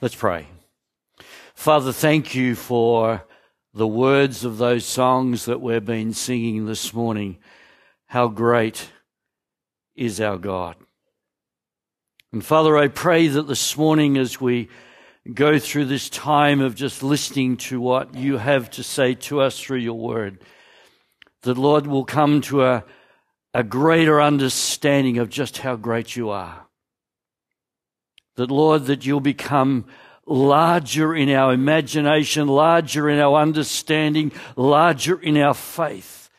Let's 0.00 0.14
pray. 0.14 0.46
Father, 1.54 1.90
thank 1.90 2.32
you 2.32 2.54
for 2.54 3.24
the 3.74 3.86
words 3.86 4.44
of 4.44 4.56
those 4.56 4.84
songs 4.84 5.46
that 5.46 5.60
we've 5.60 5.84
been 5.84 6.12
singing 6.12 6.66
this 6.66 6.94
morning. 6.94 7.38
How 8.06 8.28
great 8.28 8.92
is 9.96 10.20
our 10.20 10.38
God. 10.38 10.76
And 12.32 12.44
Father, 12.44 12.78
I 12.78 12.86
pray 12.86 13.26
that 13.26 13.48
this 13.48 13.76
morning 13.76 14.16
as 14.16 14.40
we 14.40 14.68
go 15.34 15.58
through 15.58 15.86
this 15.86 16.08
time 16.08 16.60
of 16.60 16.76
just 16.76 17.02
listening 17.02 17.56
to 17.56 17.80
what 17.80 18.14
you 18.14 18.36
have 18.36 18.70
to 18.70 18.84
say 18.84 19.14
to 19.14 19.40
us 19.40 19.58
through 19.58 19.78
your 19.78 19.98
word, 19.98 20.38
that 21.42 21.58
Lord 21.58 21.88
will 21.88 22.04
come 22.04 22.40
to 22.42 22.62
a, 22.62 22.84
a 23.52 23.64
greater 23.64 24.22
understanding 24.22 25.18
of 25.18 25.28
just 25.28 25.58
how 25.58 25.74
great 25.74 26.14
you 26.14 26.30
are. 26.30 26.67
That, 28.38 28.52
Lord, 28.52 28.84
that 28.84 29.04
you'll 29.04 29.18
become 29.18 29.86
larger 30.24 31.12
in 31.12 31.28
our 31.28 31.52
imagination, 31.52 32.46
larger 32.46 33.10
in 33.10 33.18
our 33.18 33.34
understanding, 33.34 34.30
larger 34.54 35.20
in 35.20 35.36
our 35.36 35.54
faith 35.54 36.30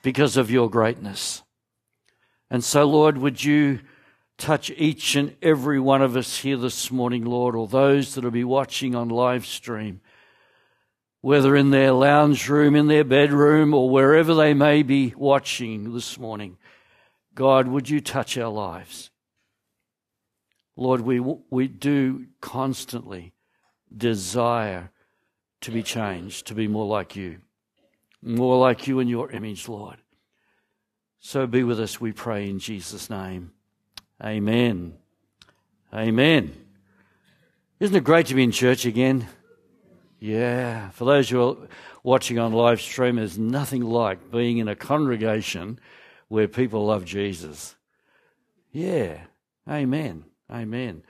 because 0.00 0.38
of 0.38 0.50
your 0.50 0.70
greatness. 0.70 1.42
And 2.48 2.64
so, 2.64 2.86
Lord, 2.86 3.18
would 3.18 3.44
you 3.44 3.80
touch 4.38 4.70
each 4.70 5.14
and 5.14 5.36
every 5.42 5.78
one 5.78 6.00
of 6.00 6.16
us 6.16 6.38
here 6.38 6.56
this 6.56 6.90
morning, 6.90 7.26
Lord, 7.26 7.54
or 7.54 7.68
those 7.68 8.14
that 8.14 8.24
will 8.24 8.30
be 8.30 8.42
watching 8.42 8.94
on 8.94 9.10
live 9.10 9.44
stream, 9.44 10.00
whether 11.20 11.54
in 11.54 11.70
their 11.70 11.92
lounge 11.92 12.48
room, 12.48 12.74
in 12.74 12.86
their 12.86 13.04
bedroom, 13.04 13.74
or 13.74 13.90
wherever 13.90 14.32
they 14.32 14.54
may 14.54 14.82
be 14.82 15.12
watching 15.18 15.92
this 15.92 16.18
morning. 16.18 16.56
God, 17.34 17.68
would 17.68 17.90
you 17.90 18.00
touch 18.00 18.38
our 18.38 18.48
lives? 18.48 19.09
Lord, 20.76 21.02
we, 21.02 21.20
we 21.20 21.68
do 21.68 22.26
constantly 22.40 23.32
desire 23.94 24.90
to 25.60 25.70
be 25.70 25.82
changed, 25.82 26.46
to 26.46 26.54
be 26.54 26.68
more 26.68 26.86
like 26.86 27.16
you, 27.16 27.38
more 28.22 28.58
like 28.58 28.86
you 28.86 28.98
in 29.00 29.08
your 29.08 29.30
image, 29.30 29.68
Lord. 29.68 29.98
So 31.20 31.46
be 31.46 31.62
with 31.62 31.80
us, 31.80 32.00
we 32.00 32.12
pray 32.12 32.48
in 32.48 32.58
Jesus' 32.58 33.10
name. 33.10 33.52
Amen. 34.24 34.94
Amen. 35.92 36.52
Isn't 37.78 37.96
it 37.96 38.04
great 38.04 38.26
to 38.26 38.34
be 38.34 38.42
in 38.42 38.52
church 38.52 38.86
again? 38.86 39.26
Yeah. 40.18 40.90
For 40.90 41.04
those 41.04 41.28
who 41.28 41.42
are 41.42 41.56
watching 42.02 42.38
on 42.38 42.52
live 42.52 42.80
stream, 42.80 43.16
there's 43.16 43.38
nothing 43.38 43.82
like 43.82 44.30
being 44.30 44.58
in 44.58 44.68
a 44.68 44.76
congregation 44.76 45.80
where 46.28 46.48
people 46.48 46.86
love 46.86 47.04
Jesus. 47.04 47.74
Yeah. 48.70 49.22
Amen. 49.68 50.24
Amen. 50.50 51.02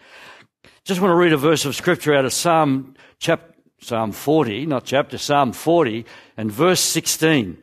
Just 0.84 1.00
want 1.00 1.12
to 1.12 1.16
read 1.16 1.32
a 1.32 1.38
verse 1.38 1.64
of 1.64 1.74
scripture 1.74 2.14
out 2.14 2.24
of 2.24 2.32
Psalm 2.32 2.94
chapter 3.18 3.50
Psalm 3.82 4.12
40, 4.12 4.66
not 4.66 4.84
chapter, 4.84 5.16
Psalm 5.16 5.52
40 5.52 6.04
and 6.36 6.52
verse 6.52 6.80
16. 6.80 7.62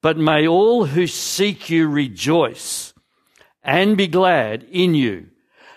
But 0.00 0.16
may 0.16 0.46
all 0.46 0.86
who 0.86 1.06
seek 1.08 1.68
you 1.68 1.88
rejoice 1.88 2.94
and 3.62 3.96
be 3.96 4.06
glad 4.06 4.62
in 4.70 4.94
you. 4.94 5.28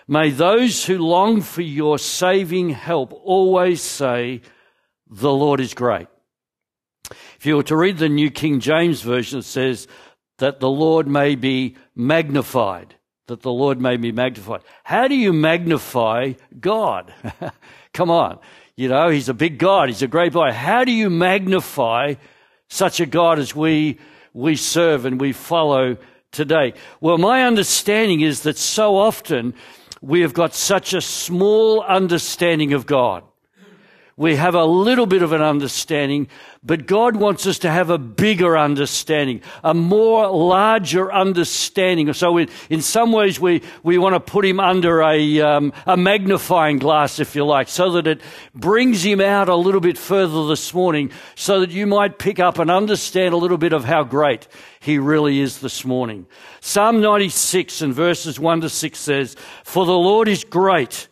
May 0.06 0.30
those 0.30 0.84
who 0.84 0.98
long 0.98 1.40
for 1.40 1.62
your 1.62 1.98
saving 1.98 2.70
help 2.70 3.12
always 3.24 3.82
say, 3.82 4.42
the 5.10 5.32
Lord 5.32 5.60
is 5.60 5.74
great. 5.74 6.06
If 7.10 7.44
you 7.44 7.56
were 7.56 7.62
to 7.64 7.76
read 7.76 7.98
the 7.98 8.08
New 8.08 8.30
King 8.30 8.60
James 8.60 9.02
Version, 9.02 9.40
it 9.40 9.44
says 9.44 9.88
that 10.38 10.60
the 10.60 10.70
Lord 10.70 11.08
may 11.08 11.34
be 11.34 11.76
magnified 11.96 12.94
that 13.26 13.42
the 13.42 13.52
Lord 13.52 13.80
may 13.80 13.96
be 13.96 14.12
magnified. 14.12 14.62
How 14.84 15.08
do 15.08 15.14
you 15.14 15.32
magnify 15.32 16.34
God? 16.58 17.14
Come 17.92 18.10
on. 18.10 18.38
You 18.76 18.88
know, 18.88 19.08
He's 19.08 19.28
a 19.28 19.34
big 19.34 19.58
God. 19.58 19.88
He's 19.88 20.02
a 20.02 20.08
great 20.08 20.32
God. 20.32 20.52
How 20.52 20.84
do 20.84 20.92
you 20.92 21.10
magnify 21.10 22.14
such 22.68 23.00
a 23.00 23.06
God 23.06 23.38
as 23.38 23.54
we, 23.54 23.98
we 24.32 24.56
serve 24.56 25.04
and 25.04 25.20
we 25.20 25.32
follow 25.32 25.96
today? 26.30 26.74
Well, 27.00 27.18
my 27.18 27.44
understanding 27.44 28.22
is 28.22 28.42
that 28.42 28.56
so 28.56 28.96
often 28.96 29.54
we 30.00 30.22
have 30.22 30.34
got 30.34 30.54
such 30.54 30.94
a 30.94 31.00
small 31.00 31.82
understanding 31.82 32.72
of 32.72 32.86
God. 32.86 33.22
We 34.16 34.36
have 34.36 34.54
a 34.54 34.64
little 34.64 35.06
bit 35.06 35.22
of 35.22 35.32
an 35.32 35.40
understanding, 35.40 36.28
but 36.62 36.86
God 36.86 37.16
wants 37.16 37.46
us 37.46 37.58
to 37.60 37.70
have 37.70 37.88
a 37.88 37.96
bigger 37.96 38.58
understanding, 38.58 39.40
a 39.64 39.72
more 39.72 40.28
larger 40.28 41.10
understanding. 41.10 42.12
So 42.12 42.36
in, 42.36 42.50
in 42.68 42.82
some 42.82 43.10
ways 43.10 43.40
we, 43.40 43.62
we 43.82 43.96
want 43.96 44.14
to 44.14 44.20
put 44.20 44.44
him 44.44 44.60
under 44.60 45.00
a, 45.00 45.40
um, 45.40 45.72
a 45.86 45.96
magnifying 45.96 46.78
glass, 46.78 47.20
if 47.20 47.34
you 47.34 47.46
like, 47.46 47.68
so 47.68 47.92
that 47.92 48.06
it 48.06 48.20
brings 48.54 49.02
him 49.02 49.20
out 49.22 49.48
a 49.48 49.56
little 49.56 49.80
bit 49.80 49.96
further 49.96 50.46
this 50.46 50.74
morning 50.74 51.10
so 51.34 51.60
that 51.60 51.70
you 51.70 51.86
might 51.86 52.18
pick 52.18 52.38
up 52.38 52.58
and 52.58 52.70
understand 52.70 53.32
a 53.32 53.38
little 53.38 53.58
bit 53.58 53.72
of 53.72 53.84
how 53.84 54.04
great 54.04 54.46
he 54.80 54.98
really 54.98 55.40
is 55.40 55.60
this 55.60 55.86
morning. 55.86 56.26
Psalm 56.60 57.00
96 57.00 57.80
and 57.80 57.94
verses 57.94 58.38
1 58.38 58.60
to 58.60 58.68
6 58.68 58.98
says, 58.98 59.36
For 59.64 59.86
the 59.86 59.92
Lord 59.92 60.28
is 60.28 60.44
great 60.44 61.08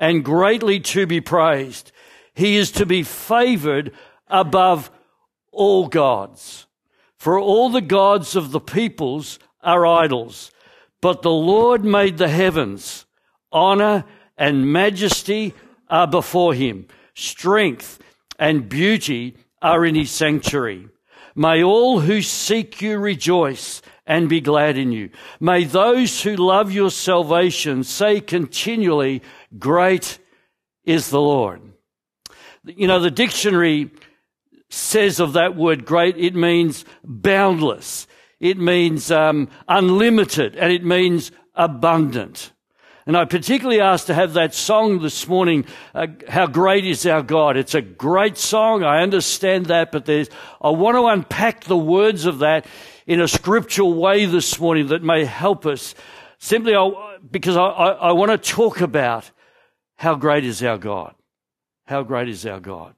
and 0.00 0.24
greatly 0.24 0.80
to 0.80 1.06
be 1.06 1.20
praised. 1.20 1.92
He 2.34 2.56
is 2.56 2.70
to 2.72 2.86
be 2.86 3.02
favored 3.02 3.92
above 4.28 4.90
all 5.50 5.88
gods. 5.88 6.66
For 7.16 7.38
all 7.38 7.70
the 7.70 7.80
gods 7.80 8.34
of 8.34 8.50
the 8.50 8.60
peoples 8.60 9.38
are 9.62 9.86
idols, 9.86 10.50
but 11.00 11.22
the 11.22 11.30
Lord 11.30 11.84
made 11.84 12.18
the 12.18 12.28
heavens. 12.28 13.06
Honor 13.52 14.04
and 14.36 14.72
majesty 14.72 15.54
are 15.88 16.06
before 16.06 16.54
him. 16.54 16.86
Strength 17.14 18.00
and 18.38 18.68
beauty 18.68 19.36
are 19.60 19.84
in 19.84 19.94
his 19.94 20.10
sanctuary. 20.10 20.88
May 21.34 21.62
all 21.62 22.00
who 22.00 22.22
seek 22.22 22.82
you 22.82 22.98
rejoice 22.98 23.82
and 24.06 24.28
be 24.28 24.40
glad 24.40 24.76
in 24.76 24.92
you. 24.92 25.10
May 25.38 25.64
those 25.64 26.22
who 26.22 26.36
love 26.36 26.72
your 26.72 26.90
salvation 26.90 27.84
say 27.84 28.20
continually, 28.20 29.22
Great 29.58 30.18
is 30.84 31.10
the 31.10 31.20
Lord. 31.20 31.71
You 32.64 32.86
know, 32.86 33.00
the 33.00 33.10
dictionary 33.10 33.90
says 34.68 35.20
of 35.20 35.32
that 35.32 35.56
word 35.56 35.84
great, 35.84 36.16
it 36.16 36.34
means 36.34 36.84
boundless, 37.04 38.06
it 38.40 38.58
means 38.58 39.10
um, 39.10 39.48
unlimited, 39.68 40.56
and 40.56 40.72
it 40.72 40.84
means 40.84 41.32
abundant. 41.54 42.52
And 43.04 43.16
I 43.16 43.24
particularly 43.24 43.80
asked 43.80 44.06
to 44.06 44.14
have 44.14 44.34
that 44.34 44.54
song 44.54 45.02
this 45.02 45.26
morning, 45.26 45.64
uh, 45.92 46.06
How 46.28 46.46
Great 46.46 46.86
is 46.86 47.04
Our 47.04 47.22
God. 47.22 47.56
It's 47.56 47.74
a 47.74 47.82
great 47.82 48.38
song. 48.38 48.84
I 48.84 49.02
understand 49.02 49.66
that, 49.66 49.90
but 49.90 50.04
there's, 50.04 50.30
I 50.60 50.70
want 50.70 50.96
to 50.96 51.06
unpack 51.06 51.64
the 51.64 51.76
words 51.76 52.26
of 52.26 52.38
that 52.38 52.64
in 53.04 53.20
a 53.20 53.26
scriptural 53.26 53.94
way 53.94 54.26
this 54.26 54.60
morning 54.60 54.86
that 54.88 55.02
may 55.02 55.24
help 55.24 55.66
us. 55.66 55.96
Simply 56.38 56.74
because 57.28 57.56
I, 57.56 57.64
I, 57.64 57.88
I 57.90 58.12
want 58.12 58.30
to 58.30 58.38
talk 58.38 58.80
about 58.80 59.28
how 59.96 60.14
great 60.14 60.44
is 60.44 60.62
our 60.62 60.78
God. 60.78 61.14
How 61.86 62.02
great 62.02 62.28
is 62.28 62.46
our 62.46 62.60
God? 62.60 62.94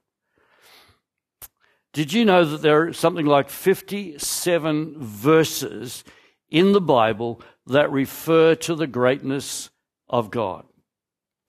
Did 1.93 2.11
you 2.11 2.25
know 2.25 2.43
that 2.43 2.61
there 2.61 2.87
are 2.87 2.93
something 2.93 3.25
like 3.25 3.49
57 3.49 4.95
verses 4.99 6.03
in 6.49 6.73
the 6.73 6.81
Bible 6.81 7.41
that 7.67 7.91
refer 7.91 8.55
to 8.55 8.75
the 8.75 8.87
greatness 8.87 9.69
of 10.09 10.29
God? 10.29 10.65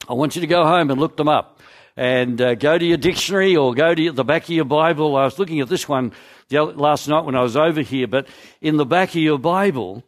I 0.08 0.14
want 0.14 0.36
you 0.36 0.40
to 0.40 0.46
go 0.46 0.64
home 0.64 0.90
and 0.90 1.00
look 1.00 1.16
them 1.16 1.28
up 1.28 1.60
and 1.96 2.40
uh, 2.40 2.54
go 2.54 2.78
to 2.78 2.84
your 2.84 2.96
dictionary 2.96 3.56
or 3.56 3.74
go 3.74 3.94
to 3.94 4.12
the 4.12 4.24
back 4.24 4.44
of 4.44 4.50
your 4.50 4.64
Bible. 4.64 5.16
I 5.16 5.24
was 5.24 5.38
looking 5.38 5.60
at 5.60 5.68
this 5.68 5.88
one 5.88 6.12
last 6.50 7.08
night 7.08 7.24
when 7.24 7.34
I 7.34 7.42
was 7.42 7.56
over 7.56 7.80
here, 7.80 8.06
but 8.06 8.28
in 8.60 8.76
the 8.76 8.86
back 8.86 9.10
of 9.10 9.16
your 9.16 9.38
Bible, 9.38 10.04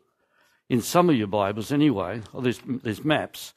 in 0.68 0.82
some 0.82 1.10
of 1.10 1.16
your 1.16 1.26
Bibles 1.26 1.72
anyway, 1.72 2.22
oh, 2.32 2.40
there's, 2.40 2.60
there's 2.64 3.04
maps, 3.04 3.54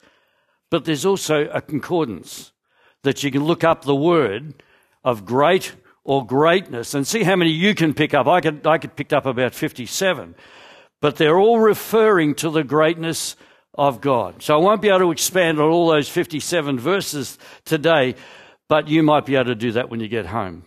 but 0.69 0.85
there's 0.85 1.05
also 1.05 1.47
a 1.49 1.61
concordance 1.61 2.53
that 3.03 3.23
you 3.23 3.31
can 3.31 3.43
look 3.43 3.63
up 3.63 3.83
the 3.83 3.95
word 3.95 4.63
of 5.03 5.25
great 5.25 5.73
or 6.03 6.25
greatness 6.25 6.93
and 6.93 7.05
see 7.05 7.23
how 7.23 7.35
many 7.35 7.51
you 7.51 7.75
can 7.75 7.93
pick 7.93 8.13
up. 8.13 8.27
I 8.27 8.41
could, 8.41 8.65
I 8.65 8.77
could 8.77 8.95
pick 8.95 9.13
up 9.13 9.25
about 9.25 9.53
57, 9.53 10.35
but 10.99 11.15
they're 11.15 11.39
all 11.39 11.59
referring 11.59 12.35
to 12.35 12.49
the 12.49 12.63
greatness 12.63 13.35
of 13.75 14.01
God. 14.01 14.41
So 14.41 14.55
I 14.55 14.57
won't 14.57 14.81
be 14.81 14.89
able 14.89 14.99
to 14.99 15.11
expand 15.11 15.59
on 15.59 15.69
all 15.69 15.87
those 15.87 16.09
57 16.09 16.79
verses 16.79 17.37
today, 17.65 18.15
but 18.67 18.87
you 18.87 19.03
might 19.03 19.25
be 19.25 19.35
able 19.35 19.45
to 19.45 19.55
do 19.55 19.71
that 19.73 19.89
when 19.89 19.99
you 19.99 20.07
get 20.07 20.25
home. 20.25 20.65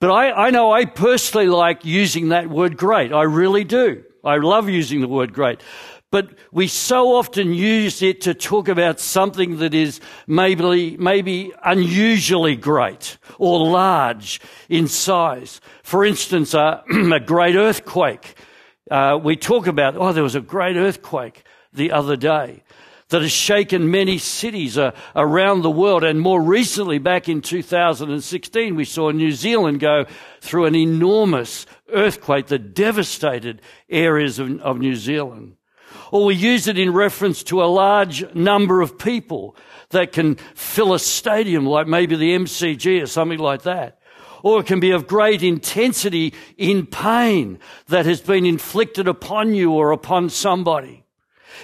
But 0.00 0.10
I, 0.10 0.46
I 0.46 0.50
know 0.50 0.70
I 0.72 0.84
personally 0.84 1.48
like 1.48 1.84
using 1.84 2.28
that 2.28 2.48
word 2.48 2.76
great. 2.76 3.12
I 3.12 3.22
really 3.22 3.64
do. 3.64 4.04
I 4.24 4.36
love 4.36 4.68
using 4.68 5.00
the 5.00 5.08
word 5.08 5.32
great. 5.32 5.60
But 6.10 6.30
we 6.50 6.68
so 6.68 7.16
often 7.16 7.52
use 7.52 8.00
it 8.00 8.22
to 8.22 8.32
talk 8.32 8.68
about 8.68 8.98
something 8.98 9.58
that 9.58 9.74
is 9.74 10.00
maybe, 10.26 10.96
maybe 10.96 11.52
unusually 11.62 12.56
great 12.56 13.18
or 13.38 13.66
large 13.66 14.40
in 14.70 14.88
size. 14.88 15.60
For 15.82 16.06
instance, 16.06 16.54
uh, 16.54 16.82
a 17.12 17.20
great 17.20 17.56
earthquake. 17.56 18.34
Uh, 18.90 19.18
we 19.22 19.36
talk 19.36 19.66
about, 19.66 19.96
oh, 19.96 20.12
there 20.12 20.22
was 20.22 20.34
a 20.34 20.40
great 20.40 20.76
earthquake 20.76 21.44
the 21.74 21.92
other 21.92 22.16
day. 22.16 22.62
that 23.08 23.22
has 23.22 23.32
shaken 23.32 23.90
many 23.90 24.18
cities 24.18 24.76
uh, 24.76 24.90
around 25.16 25.62
the 25.62 25.70
world. 25.70 26.04
And 26.04 26.20
more 26.20 26.42
recently, 26.42 26.98
back 26.98 27.28
in 27.28 27.40
2016, 27.40 28.74
we 28.74 28.84
saw 28.84 29.10
New 29.10 29.32
Zealand 29.32 29.80
go 29.80 30.04
through 30.40 30.66
an 30.66 30.74
enormous 30.74 31.66
earthquake 31.90 32.48
that 32.48 32.74
devastated 32.74 33.62
areas 33.88 34.38
of, 34.38 34.60
of 34.60 34.78
New 34.78 34.94
Zealand. 34.94 35.57
Or 36.10 36.24
we 36.24 36.34
use 36.34 36.68
it 36.68 36.78
in 36.78 36.92
reference 36.92 37.42
to 37.44 37.62
a 37.62 37.66
large 37.66 38.34
number 38.34 38.80
of 38.80 38.98
people 38.98 39.56
that 39.90 40.12
can 40.12 40.36
fill 40.54 40.94
a 40.94 40.98
stadium 40.98 41.66
like 41.66 41.86
maybe 41.86 42.16
the 42.16 42.34
MCG 42.34 43.02
or 43.02 43.06
something 43.06 43.38
like 43.38 43.62
that. 43.62 43.98
Or 44.42 44.60
it 44.60 44.66
can 44.66 44.80
be 44.80 44.92
of 44.92 45.06
great 45.06 45.42
intensity 45.42 46.32
in 46.56 46.86
pain 46.86 47.58
that 47.88 48.06
has 48.06 48.20
been 48.20 48.46
inflicted 48.46 49.08
upon 49.08 49.54
you 49.54 49.72
or 49.72 49.92
upon 49.92 50.30
somebody. 50.30 51.04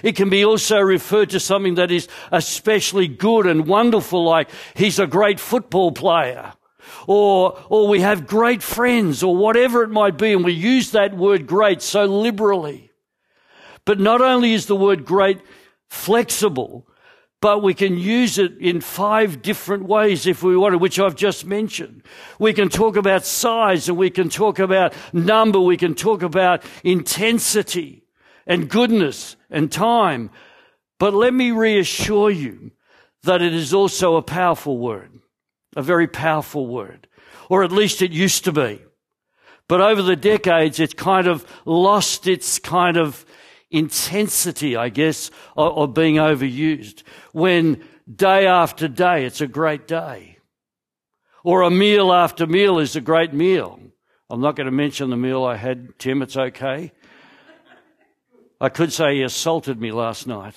It 0.03 0.17
can 0.17 0.29
be 0.29 0.45
also 0.45 0.81
referred 0.81 1.31
to 1.31 1.41
something 1.41 1.77
that 1.77 1.91
is 1.91 2.09
especially 2.33 3.07
good 3.07 3.47
and 3.47 3.67
wonderful, 3.67 4.25
like 4.25 4.51
he's 4.75 4.99
a 4.99 5.07
great 5.07 5.39
football 5.39 5.93
player. 5.93 6.55
Or, 7.07 7.63
or 7.69 7.89
we 7.89 8.01
have 8.01 8.27
great 8.27 8.63
friends, 8.63 9.23
or 9.23 9.37
whatever 9.37 9.83
it 9.83 9.91
might 9.91 10.19
be, 10.19 10.33
and 10.33 10.45
we 10.45 10.53
use 10.53 10.91
that 10.91 11.17
word 11.17 11.47
great 11.47 11.83
so 11.83 12.05
liberally. 12.07 12.91
But 13.85 14.01
not 14.01 14.21
only 14.21 14.53
is 14.53 14.67
the 14.67 14.77
word 14.77 15.05
great 15.05 15.41
flexible, 15.89 16.87
but 17.41 17.63
we 17.63 17.75
can 17.75 17.99
use 17.99 18.39
it 18.39 18.57
in 18.59 18.81
five 18.81 19.43
different 19.43 19.85
ways 19.85 20.27
if 20.27 20.43
we 20.43 20.57
want 20.57 20.73
to, 20.73 20.79
which 20.79 20.99
I've 20.99 21.15
just 21.15 21.45
mentioned. 21.45 22.03
We 22.39 22.55
can 22.55 22.71
talk 22.71 22.97
about 22.97 23.27
size 23.27 23.87
and 23.89 23.99
we 23.99 24.09
can 24.09 24.31
talk 24.31 24.59
about 24.59 24.95
number. 25.13 25.61
We 25.61 25.77
can 25.77 25.95
talk 25.95 26.23
about 26.23 26.63
intensity 26.83 28.05
and 28.47 28.71
goodness 28.71 29.37
and 29.51 29.71
time. 29.71 30.31
But 30.99 31.13
let 31.13 31.35
me 31.35 31.51
reassure 31.51 32.31
you 32.31 32.71
that 33.25 33.43
it 33.43 33.53
is 33.53 33.75
also 33.75 34.17
a 34.17 34.23
powerful 34.23 34.79
word, 34.79 35.11
a 35.77 35.83
very 35.83 36.07
powerful 36.07 36.67
word, 36.67 37.09
or 37.51 37.63
at 37.63 37.73
least 37.73 38.01
it 38.01 38.11
used 38.11 38.45
to 38.45 38.53
be. 38.53 38.81
But 39.69 39.83
over 39.83 40.01
the 40.01 40.17
decades, 40.17 40.81
it's 40.81 40.95
kind 40.95 41.27
of 41.27 41.45
lost 41.67 42.27
its 42.27 42.59
kind 42.59 42.97
of 42.97 43.27
intensity, 43.75 44.77
I 44.77 44.89
guess, 44.89 45.31
of, 45.57 45.77
of 45.77 45.95
being 45.95 46.17
overused. 46.17 47.03
When 47.33 47.83
day 48.13 48.47
after 48.47 48.89
day, 48.89 49.25
it's 49.25 49.41
a 49.41 49.47
great 49.47 49.87
day. 49.87 50.39
Or 51.43 51.63
a 51.63 51.71
meal 51.71 52.13
after 52.13 52.47
meal 52.47 52.79
is 52.79 52.97
a 52.97 53.01
great 53.01 53.35
meal. 53.35 53.79
I'm 54.31 54.41
not 54.41 54.57
going 54.57 54.67
to 54.67 54.73
mention 54.73 55.11
the 55.11 55.17
meal 55.17 55.45
I 55.45 55.57
had, 55.57 55.99
Tim, 55.99 56.23
it's 56.23 56.37
okay. 56.37 56.93
I 58.61 58.69
could 58.71 58.93
say 58.93 59.17
he 59.17 59.23
assaulted 59.23 59.81
me 59.81 59.93
last 59.93 60.27
night. 60.27 60.55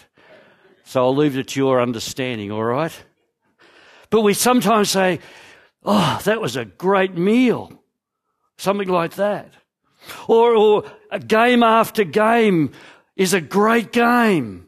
So 0.85 1.03
I'll 1.03 1.15
leave 1.15 1.37
it 1.37 1.49
to 1.49 1.59
your 1.59 1.81
understanding, 1.81 2.51
all 2.51 2.63
right? 2.63 2.93
But 4.09 4.21
we 4.21 4.33
sometimes 4.33 4.89
say, 4.89 5.19
oh, 5.83 6.21
that 6.23 6.39
was 6.39 6.55
a 6.55 6.63
great 6.63 7.17
meal. 7.17 7.83
Something 8.57 8.87
like 8.87 9.15
that. 9.15 9.53
Or, 10.29 10.55
or 10.55 10.83
game 11.27 11.63
after 11.63 12.05
game 12.05 12.71
is 13.17 13.33
a 13.33 13.41
great 13.41 13.91
game. 13.91 14.67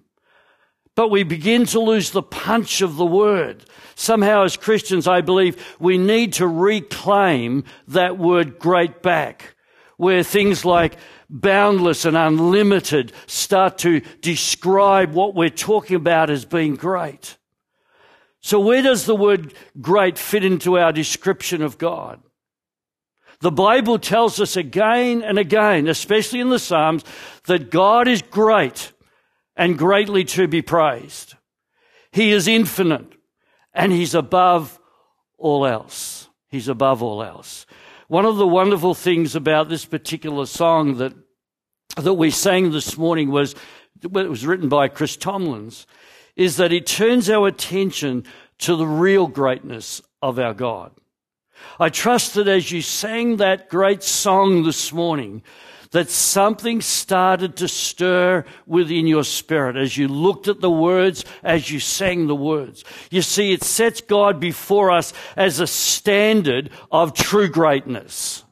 But 0.95 1.09
we 1.09 1.23
begin 1.23 1.65
to 1.67 1.79
lose 1.79 2.11
the 2.11 2.21
punch 2.21 2.81
of 2.81 2.97
the 2.97 3.05
word. 3.05 3.63
Somehow 3.95 4.43
as 4.43 4.57
Christians, 4.57 5.07
I 5.07 5.21
believe 5.21 5.77
we 5.79 5.97
need 5.97 6.33
to 6.33 6.47
reclaim 6.47 7.63
that 7.87 8.17
word 8.17 8.59
great 8.59 9.01
back 9.01 9.55
where 9.95 10.23
things 10.23 10.65
like 10.65 10.97
boundless 11.29 12.05
and 12.05 12.17
unlimited 12.17 13.11
start 13.27 13.77
to 13.77 13.99
describe 14.21 15.13
what 15.13 15.35
we're 15.35 15.49
talking 15.49 15.95
about 15.95 16.29
as 16.29 16.45
being 16.45 16.75
great. 16.75 17.37
So 18.41 18.61
where 18.61 18.81
does 18.81 19.05
the 19.05 19.15
word 19.15 19.53
great 19.81 20.17
fit 20.17 20.45
into 20.45 20.77
our 20.77 20.93
description 20.93 21.61
of 21.61 21.77
God? 21.77 22.21
The 23.41 23.51
Bible 23.51 23.99
tells 23.99 24.41
us 24.41 24.57
again 24.57 25.21
and 25.21 25.37
again, 25.37 25.87
especially 25.87 26.41
in 26.41 26.49
the 26.49 26.59
Psalms, 26.59 27.03
that 27.45 27.71
God 27.71 28.07
is 28.07 28.21
great 28.21 28.91
and 29.55 29.77
greatly 29.77 30.25
to 30.25 30.47
be 30.47 30.61
praised. 30.61 31.35
He 32.11 32.31
is 32.31 32.47
infinite 32.47 33.13
and 33.73 33.91
he's 33.91 34.13
above 34.13 34.79
all 35.37 35.65
else. 35.65 36.27
He's 36.49 36.67
above 36.67 37.01
all 37.01 37.23
else. 37.23 37.65
One 38.07 38.25
of 38.25 38.37
the 38.37 38.47
wonderful 38.47 38.93
things 38.93 39.35
about 39.35 39.69
this 39.69 39.85
particular 39.85 40.45
song 40.45 40.97
that, 40.97 41.13
that 41.95 42.15
we 42.15 42.31
sang 42.31 42.71
this 42.71 42.97
morning 42.97 43.29
was, 43.29 43.55
it 44.01 44.11
was 44.11 44.45
written 44.45 44.67
by 44.67 44.87
Chris 44.87 45.15
Tomlins, 45.15 45.85
is 46.35 46.57
that 46.57 46.73
it 46.73 46.87
turns 46.87 47.29
our 47.29 47.47
attention 47.47 48.25
to 48.59 48.75
the 48.75 48.87
real 48.87 49.27
greatness 49.27 50.01
of 50.21 50.39
our 50.39 50.53
God. 50.53 50.91
I 51.79 51.89
trust 51.89 52.33
that 52.35 52.47
as 52.47 52.71
you 52.71 52.81
sang 52.81 53.37
that 53.37 53.69
great 53.69 54.03
song 54.03 54.63
this 54.63 54.91
morning, 54.91 55.43
that 55.91 56.09
something 56.09 56.81
started 56.81 57.55
to 57.57 57.67
stir 57.67 58.45
within 58.67 59.07
your 59.07 59.23
spirit 59.23 59.75
as 59.75 59.97
you 59.97 60.07
looked 60.07 60.47
at 60.47 60.61
the 60.61 60.69
words, 60.69 61.25
as 61.43 61.71
you 61.71 61.79
sang 61.79 62.27
the 62.27 62.35
words. 62.35 62.83
You 63.09 63.21
see, 63.21 63.53
it 63.53 63.63
sets 63.63 64.01
God 64.01 64.39
before 64.39 64.91
us 64.91 65.13
as 65.35 65.59
a 65.59 65.67
standard 65.67 66.69
of 66.91 67.13
true 67.13 67.47
greatness. 67.47 68.43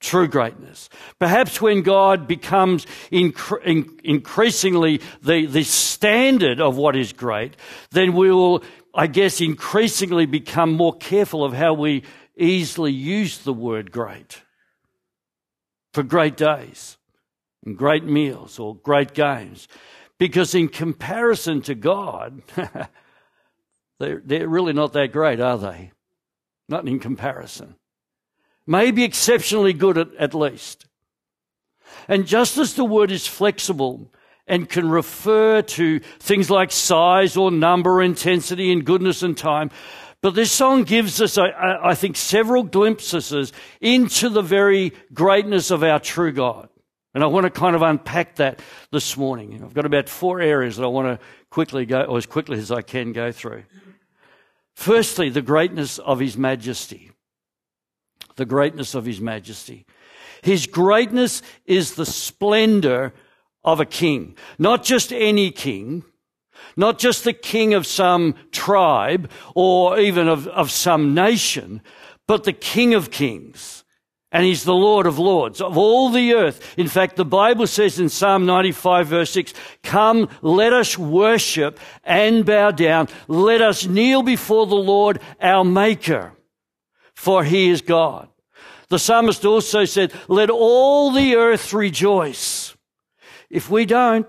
True 0.00 0.26
greatness. 0.26 0.88
Perhaps 1.20 1.60
when 1.60 1.82
God 1.82 2.26
becomes 2.26 2.86
incre- 3.12 3.62
in- 3.64 4.00
increasingly 4.02 5.00
the, 5.22 5.46
the 5.46 5.62
standard 5.62 6.60
of 6.60 6.76
what 6.76 6.96
is 6.96 7.12
great, 7.12 7.56
then 7.92 8.12
we 8.14 8.32
will, 8.32 8.64
I 8.94 9.06
guess, 9.06 9.40
increasingly 9.40 10.26
become 10.26 10.72
more 10.72 10.94
careful 10.94 11.44
of 11.44 11.54
how 11.54 11.72
we 11.72 12.04
easily 12.36 12.92
use 12.92 13.38
the 13.38 13.52
word 13.52 13.90
great 13.90 14.42
for 15.92 16.02
great 16.02 16.36
days 16.36 16.98
and 17.64 17.76
great 17.76 18.04
meals 18.04 18.58
or 18.58 18.76
great 18.76 19.14
games. 19.14 19.68
Because 20.18 20.54
in 20.54 20.68
comparison 20.68 21.62
to 21.62 21.74
God, 21.74 22.42
they're, 23.98 24.22
they're 24.24 24.48
really 24.48 24.72
not 24.72 24.92
that 24.92 25.12
great, 25.12 25.40
are 25.40 25.58
they? 25.58 25.92
Not 26.68 26.86
in 26.86 26.98
comparison. 27.00 27.76
Maybe 28.66 29.04
exceptionally 29.04 29.72
good 29.72 29.98
at, 29.98 30.14
at 30.16 30.34
least. 30.34 30.86
And 32.08 32.26
just 32.26 32.58
as 32.58 32.74
the 32.74 32.84
word 32.84 33.10
is 33.10 33.26
flexible 33.26 34.10
and 34.46 34.68
can 34.68 34.88
refer 34.88 35.62
to 35.62 36.00
things 36.18 36.50
like 36.50 36.72
size 36.72 37.36
or 37.36 37.50
number, 37.50 38.02
intensity, 38.02 38.72
and 38.72 38.84
goodness 38.84 39.22
and 39.22 39.36
time, 39.36 39.70
but 40.22 40.36
this 40.36 40.52
song 40.52 40.84
gives 40.84 41.20
us, 41.20 41.36
I, 41.36 41.50
I 41.82 41.94
think, 41.96 42.16
several 42.16 42.62
glimpses 42.62 43.52
into 43.80 44.28
the 44.28 44.40
very 44.40 44.92
greatness 45.12 45.72
of 45.72 45.82
our 45.82 45.98
true 45.98 46.30
God. 46.30 46.68
And 47.12 47.24
I 47.24 47.26
want 47.26 47.44
to 47.44 47.50
kind 47.50 47.74
of 47.74 47.82
unpack 47.82 48.36
that 48.36 48.60
this 48.92 49.16
morning. 49.16 49.60
I've 49.62 49.74
got 49.74 49.84
about 49.84 50.08
four 50.08 50.40
areas 50.40 50.76
that 50.76 50.84
I 50.84 50.88
want 50.88 51.08
to 51.08 51.26
quickly 51.50 51.84
go, 51.84 52.02
or 52.02 52.18
as 52.18 52.26
quickly 52.26 52.58
as 52.58 52.70
I 52.70 52.82
can 52.82 53.12
go 53.12 53.32
through. 53.32 53.64
Firstly, 54.76 55.28
the 55.28 55.42
greatness 55.42 55.98
of 55.98 56.20
His 56.20 56.36
majesty. 56.36 57.10
The 58.36 58.46
greatness 58.46 58.94
of 58.94 59.04
His 59.04 59.20
majesty. 59.20 59.86
His 60.42 60.68
greatness 60.68 61.42
is 61.66 61.96
the 61.96 62.06
splendor 62.06 63.12
of 63.64 63.80
a 63.80 63.86
king. 63.86 64.36
Not 64.58 64.84
just 64.84 65.12
any 65.12 65.50
king, 65.50 66.04
not 66.76 66.98
just 66.98 67.24
the 67.24 67.32
king 67.32 67.74
of 67.74 67.86
some 67.86 68.34
tribe 68.50 69.30
or 69.54 69.98
even 69.98 70.28
of, 70.28 70.48
of 70.48 70.70
some 70.70 71.14
nation, 71.14 71.82
but 72.26 72.44
the 72.44 72.52
king 72.52 72.94
of 72.94 73.10
kings. 73.10 73.84
And 74.34 74.46
he's 74.46 74.64
the 74.64 74.74
Lord 74.74 75.06
of 75.06 75.18
lords 75.18 75.60
of 75.60 75.76
all 75.76 76.08
the 76.08 76.32
earth. 76.32 76.74
In 76.78 76.88
fact, 76.88 77.16
the 77.16 77.24
Bible 77.24 77.66
says 77.66 78.00
in 78.00 78.08
Psalm 78.08 78.46
95 78.46 79.06
verse 79.06 79.30
6, 79.32 79.52
come, 79.82 80.30
let 80.40 80.72
us 80.72 80.96
worship 80.96 81.78
and 82.02 82.46
bow 82.46 82.70
down. 82.70 83.08
Let 83.28 83.60
us 83.60 83.86
kneel 83.86 84.22
before 84.22 84.66
the 84.66 84.74
Lord, 84.74 85.20
our 85.38 85.64
maker, 85.64 86.32
for 87.14 87.44
he 87.44 87.68
is 87.68 87.82
God. 87.82 88.28
The 88.88 88.98
psalmist 88.98 89.44
also 89.44 89.84
said, 89.84 90.12
let 90.28 90.48
all 90.48 91.12
the 91.12 91.36
earth 91.36 91.74
rejoice. 91.74 92.61
If 93.52 93.68
we 93.68 93.84
don't, 93.84 94.26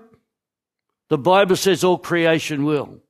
the 1.08 1.16
Bible 1.16 1.56
says 1.56 1.82
all 1.82 1.96
creation 1.96 2.66
will. 2.66 3.00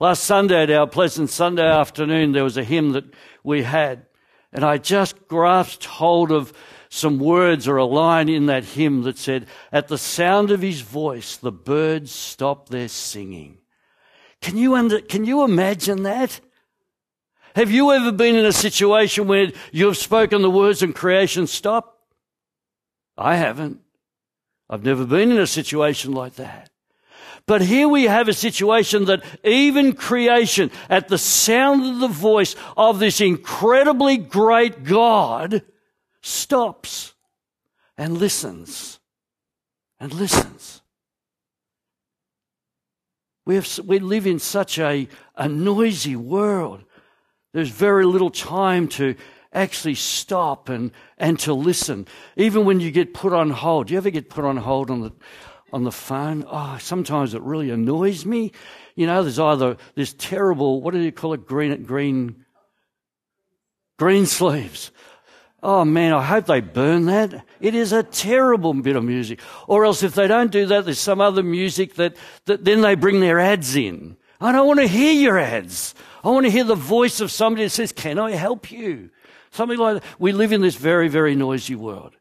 Last 0.00 0.24
Sunday 0.24 0.62
at 0.62 0.70
our 0.70 0.86
pleasant 0.86 1.28
Sunday 1.28 1.68
afternoon, 1.68 2.32
there 2.32 2.42
was 2.42 2.56
a 2.56 2.64
hymn 2.64 2.92
that 2.92 3.04
we 3.44 3.62
had, 3.62 4.06
and 4.50 4.64
I 4.64 4.78
just 4.78 5.28
grasped 5.28 5.84
hold 5.84 6.32
of 6.32 6.54
some 6.88 7.18
words 7.18 7.68
or 7.68 7.76
a 7.76 7.84
line 7.84 8.30
in 8.30 8.46
that 8.46 8.64
hymn 8.64 9.02
that 9.02 9.18
said, 9.18 9.46
At 9.70 9.88
the 9.88 9.98
sound 9.98 10.50
of 10.50 10.62
his 10.62 10.80
voice, 10.80 11.36
the 11.36 11.52
birds 11.52 12.10
stop 12.10 12.70
their 12.70 12.88
singing. 12.88 13.58
Can 14.40 14.56
you, 14.56 14.74
under, 14.74 15.00
can 15.02 15.26
you 15.26 15.44
imagine 15.44 16.02
that? 16.04 16.40
Have 17.54 17.70
you 17.70 17.92
ever 17.92 18.10
been 18.10 18.36
in 18.36 18.46
a 18.46 18.52
situation 18.52 19.28
where 19.28 19.52
you've 19.70 19.98
spoken 19.98 20.40
the 20.40 20.50
words 20.50 20.82
and 20.82 20.94
creation 20.94 21.46
stop? 21.46 21.98
I 23.18 23.36
haven't. 23.36 23.82
I've 24.72 24.86
never 24.86 25.04
been 25.04 25.30
in 25.30 25.38
a 25.38 25.46
situation 25.46 26.12
like 26.12 26.36
that. 26.36 26.70
But 27.44 27.60
here 27.60 27.88
we 27.88 28.04
have 28.04 28.26
a 28.28 28.32
situation 28.32 29.04
that 29.04 29.22
even 29.44 29.92
creation, 29.92 30.70
at 30.88 31.08
the 31.08 31.18
sound 31.18 31.84
of 31.84 32.00
the 32.00 32.08
voice 32.08 32.56
of 32.74 32.98
this 32.98 33.20
incredibly 33.20 34.16
great 34.16 34.82
God, 34.82 35.62
stops 36.22 37.12
and 37.98 38.16
listens 38.16 38.98
and 40.00 40.14
listens. 40.14 40.80
We, 43.44 43.56
have, 43.56 43.78
we 43.84 43.98
live 43.98 44.26
in 44.26 44.38
such 44.38 44.78
a, 44.78 45.06
a 45.36 45.48
noisy 45.48 46.16
world. 46.16 46.82
There's 47.52 47.68
very 47.68 48.06
little 48.06 48.30
time 48.30 48.88
to 48.88 49.16
actually 49.52 49.94
stop 49.94 50.68
and, 50.68 50.92
and 51.18 51.38
to 51.40 51.54
listen. 51.54 52.06
Even 52.36 52.64
when 52.64 52.80
you 52.80 52.90
get 52.90 53.14
put 53.14 53.32
on 53.32 53.50
hold. 53.50 53.88
Do 53.88 53.94
you 53.94 53.98
ever 53.98 54.10
get 54.10 54.30
put 54.30 54.44
on 54.44 54.56
hold 54.56 54.90
on 54.90 55.00
the, 55.00 55.12
on 55.72 55.84
the 55.84 55.92
phone? 55.92 56.44
Oh, 56.48 56.78
sometimes 56.80 57.34
it 57.34 57.42
really 57.42 57.70
annoys 57.70 58.24
me. 58.24 58.52
You 58.94 59.06
know, 59.06 59.22
there's 59.22 59.38
either 59.38 59.76
this 59.94 60.14
terrible, 60.16 60.80
what 60.80 60.94
do 60.94 61.00
you 61.00 61.12
call 61.12 61.34
it? 61.34 61.46
Green, 61.46 61.82
green, 61.82 62.44
green 63.98 64.26
sleeves. 64.26 64.90
Oh 65.64 65.84
man, 65.84 66.12
I 66.12 66.24
hope 66.24 66.46
they 66.46 66.60
burn 66.60 67.06
that. 67.06 67.44
It 67.60 67.76
is 67.76 67.92
a 67.92 68.02
terrible 68.02 68.74
bit 68.74 68.96
of 68.96 69.04
music. 69.04 69.40
Or 69.68 69.84
else 69.84 70.02
if 70.02 70.14
they 70.14 70.26
don't 70.26 70.50
do 70.50 70.66
that, 70.66 70.84
there's 70.84 70.98
some 70.98 71.20
other 71.20 71.44
music 71.44 71.94
that, 71.94 72.16
that 72.46 72.64
then 72.64 72.80
they 72.80 72.96
bring 72.96 73.20
their 73.20 73.38
ads 73.38 73.76
in. 73.76 74.16
I 74.40 74.50
don't 74.50 74.66
want 74.66 74.80
to 74.80 74.88
hear 74.88 75.12
your 75.12 75.38
ads. 75.38 75.94
I 76.24 76.30
want 76.30 76.46
to 76.46 76.50
hear 76.50 76.64
the 76.64 76.74
voice 76.74 77.20
of 77.20 77.30
somebody 77.30 77.62
that 77.64 77.70
says, 77.70 77.92
can 77.92 78.18
I 78.18 78.32
help 78.32 78.72
you? 78.72 79.10
Something 79.52 79.78
like 79.78 80.02
that. 80.02 80.08
We 80.18 80.32
live 80.32 80.52
in 80.52 80.62
this 80.62 80.76
very, 80.76 81.08
very 81.08 81.34
noisy 81.34 81.74
world. 81.74 82.16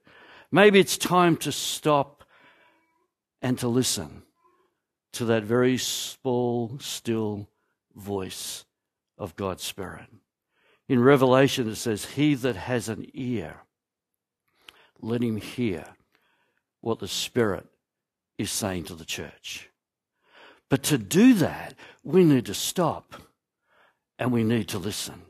Maybe 0.51 0.79
it's 0.79 0.97
time 0.97 1.37
to 1.37 1.51
stop 1.51 2.25
and 3.41 3.57
to 3.59 3.69
listen 3.69 4.23
to 5.13 5.25
that 5.25 5.43
very 5.43 5.77
small, 5.77 6.77
still 6.79 7.47
voice 7.95 8.65
of 9.17 9.35
God's 9.37 9.63
Spirit. 9.63 10.07
In 10.89 11.01
Revelation, 11.01 11.69
it 11.69 11.75
says, 11.75 12.03
He 12.05 12.35
that 12.35 12.57
has 12.57 12.89
an 12.89 13.09
ear, 13.13 13.61
let 14.99 15.23
him 15.23 15.37
hear 15.37 15.85
what 16.81 16.99
the 16.99 17.07
Spirit 17.07 17.65
is 18.37 18.51
saying 18.51 18.85
to 18.85 18.95
the 18.95 19.05
church. 19.05 19.69
But 20.69 20.83
to 20.83 20.97
do 20.97 21.33
that, 21.35 21.75
we 22.03 22.25
need 22.25 22.45
to 22.47 22.53
stop 22.53 23.15
and 24.19 24.33
we 24.33 24.43
need 24.43 24.67
to 24.69 24.79
listen. 24.79 25.21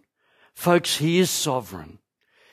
Folks, 0.62 0.98
He 0.98 1.18
is 1.18 1.32
sovereign. 1.32 1.98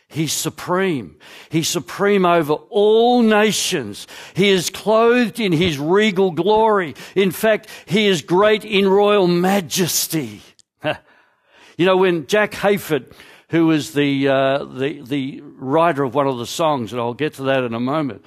He's 0.09 0.33
supreme. 0.33 1.19
He's 1.51 1.69
supreme 1.69 2.25
over 2.25 2.55
all 2.55 3.21
nations. 3.21 4.07
He 4.33 4.49
is 4.49 4.71
clothed 4.71 5.39
in 5.39 5.53
his 5.53 5.79
regal 5.79 6.31
glory. 6.31 6.95
In 7.15 7.31
fact, 7.33 7.69
he 7.85 8.07
is 8.07 8.23
great 8.23 8.65
in 8.65 8.89
royal 8.89 9.27
majesty. 9.27 10.41
you 10.83 11.85
know, 11.85 11.99
when 11.99 12.27
Jack 12.27 12.53
Hayford, 12.53 13.13
who 13.51 13.67
was 13.67 13.93
the, 13.93 14.29
uh, 14.29 14.65
the, 14.65 15.03
the 15.03 15.43
writer 15.43 16.03
of 16.03 16.15
one 16.15 16.27
of 16.27 16.39
the 16.39 16.47
songs, 16.47 16.93
and 16.93 17.03
I'll 17.03 17.13
get 17.13 17.35
to 17.35 17.43
that 17.43 17.63
in 17.63 17.75
a 17.75 17.81
moment, 17.81 18.25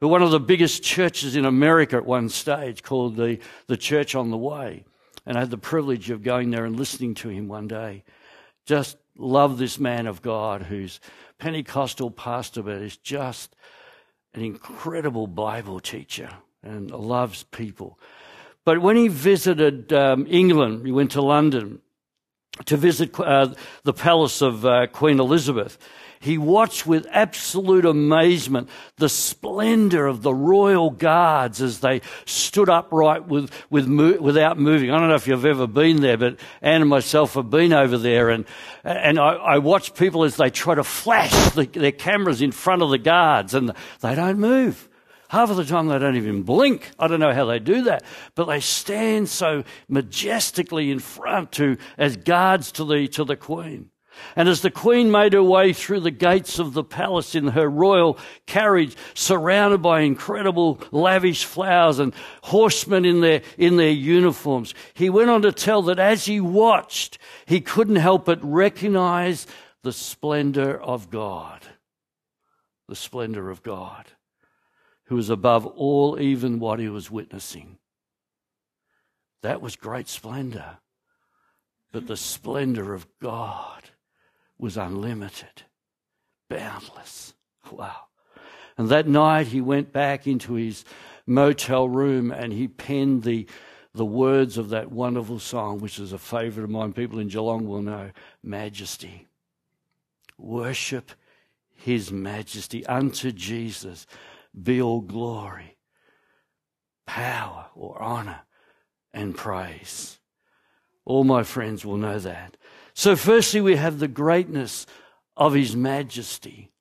but 0.00 0.08
one 0.08 0.22
of 0.22 0.30
the 0.30 0.40
biggest 0.40 0.82
churches 0.82 1.36
in 1.36 1.44
America 1.44 1.96
at 1.96 2.06
one 2.06 2.30
stage 2.30 2.82
called 2.82 3.16
the, 3.16 3.40
the 3.66 3.76
Church 3.76 4.14
on 4.14 4.30
the 4.30 4.38
Way. 4.38 4.86
And 5.26 5.36
I 5.36 5.40
had 5.40 5.50
the 5.50 5.58
privilege 5.58 6.08
of 6.08 6.22
going 6.22 6.50
there 6.50 6.64
and 6.64 6.78
listening 6.78 7.12
to 7.16 7.28
him 7.28 7.48
one 7.48 7.68
day. 7.68 8.04
Just 8.64 8.96
love 9.18 9.58
this 9.58 9.78
man 9.78 10.06
of 10.06 10.22
God 10.22 10.62
who's 10.62 11.00
Pentecostal 11.38 12.10
pastor, 12.10 12.62
but 12.62 12.76
is 12.76 12.96
just 12.96 13.54
an 14.34 14.42
incredible 14.42 15.26
Bible 15.26 15.80
teacher 15.80 16.30
and 16.62 16.90
loves 16.90 17.42
people. 17.44 17.98
But 18.64 18.80
when 18.80 18.96
he 18.96 19.08
visited 19.08 19.92
um, 19.92 20.26
England, 20.28 20.86
he 20.86 20.92
went 20.92 21.12
to 21.12 21.22
London 21.22 21.80
to 22.66 22.76
visit 22.76 23.18
uh, 23.18 23.54
the 23.84 23.92
palace 23.92 24.42
of 24.42 24.64
uh, 24.64 24.86
Queen 24.88 25.20
Elizabeth. 25.20 25.78
He 26.20 26.38
watched 26.38 26.86
with 26.86 27.06
absolute 27.10 27.84
amazement 27.84 28.68
the 28.96 29.08
splendor 29.08 30.06
of 30.06 30.22
the 30.22 30.34
royal 30.34 30.90
guards 30.90 31.62
as 31.62 31.80
they 31.80 32.00
stood 32.26 32.68
upright 32.68 33.28
with, 33.28 33.52
with 33.70 33.88
without 33.88 34.58
moving. 34.58 34.90
I 34.90 34.98
don't 34.98 35.08
know 35.08 35.14
if 35.14 35.26
you've 35.26 35.44
ever 35.44 35.66
been 35.66 36.00
there, 36.00 36.16
but 36.16 36.38
Anne 36.60 36.82
and 36.82 36.90
myself 36.90 37.34
have 37.34 37.50
been 37.50 37.72
over 37.72 37.98
there, 37.98 38.30
and 38.30 38.44
and 38.84 39.18
I, 39.18 39.34
I 39.34 39.58
watch 39.58 39.94
people 39.94 40.24
as 40.24 40.36
they 40.36 40.50
try 40.50 40.74
to 40.74 40.84
flash 40.84 41.32
the, 41.50 41.66
their 41.66 41.92
cameras 41.92 42.42
in 42.42 42.52
front 42.52 42.82
of 42.82 42.90
the 42.90 42.98
guards, 42.98 43.54
and 43.54 43.72
they 44.00 44.14
don't 44.14 44.38
move. 44.38 44.88
Half 45.28 45.50
of 45.50 45.56
the 45.56 45.64
time 45.64 45.88
they 45.88 45.98
don't 45.98 46.16
even 46.16 46.42
blink. 46.42 46.90
I 46.98 47.06
don't 47.06 47.20
know 47.20 47.34
how 47.34 47.44
they 47.44 47.58
do 47.58 47.82
that, 47.82 48.02
but 48.34 48.46
they 48.46 48.60
stand 48.60 49.28
so 49.28 49.62
majestically 49.86 50.90
in 50.90 51.00
front 51.00 51.52
to 51.52 51.76
as 51.98 52.16
guards 52.16 52.72
to 52.72 52.84
the 52.84 53.08
to 53.08 53.24
the 53.24 53.36
queen. 53.36 53.90
And 54.36 54.48
as 54.48 54.62
the 54.62 54.70
queen 54.70 55.10
made 55.10 55.32
her 55.32 55.42
way 55.42 55.72
through 55.72 56.00
the 56.00 56.10
gates 56.10 56.58
of 56.58 56.72
the 56.72 56.84
palace 56.84 57.34
in 57.34 57.48
her 57.48 57.68
royal 57.68 58.18
carriage, 58.46 58.96
surrounded 59.14 59.82
by 59.82 60.00
incredible 60.00 60.80
lavish 60.90 61.44
flowers 61.44 61.98
and 61.98 62.14
horsemen 62.42 63.04
in 63.04 63.20
their, 63.20 63.42
in 63.56 63.76
their 63.76 63.90
uniforms, 63.90 64.74
he 64.94 65.10
went 65.10 65.30
on 65.30 65.42
to 65.42 65.52
tell 65.52 65.82
that 65.82 65.98
as 65.98 66.26
he 66.26 66.40
watched, 66.40 67.18
he 67.46 67.60
couldn't 67.60 67.96
help 67.96 68.24
but 68.24 68.38
recognize 68.42 69.46
the 69.82 69.92
splendor 69.92 70.80
of 70.80 71.10
God. 71.10 71.62
The 72.88 72.96
splendor 72.96 73.50
of 73.50 73.62
God, 73.62 74.06
who 75.04 75.16
was 75.16 75.30
above 75.30 75.66
all, 75.66 76.18
even 76.20 76.58
what 76.58 76.78
he 76.78 76.88
was 76.88 77.10
witnessing. 77.10 77.78
That 79.42 79.60
was 79.60 79.76
great 79.76 80.08
splendor. 80.08 80.78
But 81.92 82.06
the 82.06 82.16
splendor 82.16 82.92
of 82.92 83.06
God 83.20 83.87
was 84.58 84.76
unlimited, 84.76 85.62
boundless. 86.48 87.34
Wow. 87.70 87.96
And 88.76 88.88
that 88.88 89.08
night 89.08 89.48
he 89.48 89.60
went 89.60 89.92
back 89.92 90.26
into 90.26 90.54
his 90.54 90.84
motel 91.26 91.88
room 91.88 92.30
and 92.30 92.52
he 92.52 92.68
penned 92.68 93.24
the, 93.24 93.46
the 93.94 94.04
words 94.04 94.56
of 94.56 94.70
that 94.70 94.90
wonderful 94.90 95.38
song, 95.38 95.80
which 95.80 95.98
is 95.98 96.12
a 96.12 96.18
favorite 96.18 96.64
of 96.64 96.70
mine. 96.70 96.92
People 96.92 97.18
in 97.18 97.28
Geelong 97.28 97.66
will 97.66 97.82
know 97.82 98.10
Majesty. 98.42 99.26
Worship 100.38 101.12
his 101.78 102.12
majesty. 102.12 102.84
Unto 102.86 103.32
Jesus 103.32 104.06
be 104.60 104.80
all 104.82 105.00
glory, 105.00 105.76
power, 107.06 107.66
or 107.74 108.00
honor, 108.02 108.40
and 109.12 109.36
praise. 109.36 110.18
All 111.04 111.24
my 111.24 111.42
friends 111.42 111.84
will 111.84 111.96
know 111.96 112.18
that. 112.18 112.56
So, 112.98 113.14
firstly, 113.14 113.60
we 113.60 113.76
have 113.76 114.00
the 114.00 114.08
greatness 114.08 114.84
of 115.36 115.54
His 115.54 115.76
majesty. 115.76 116.72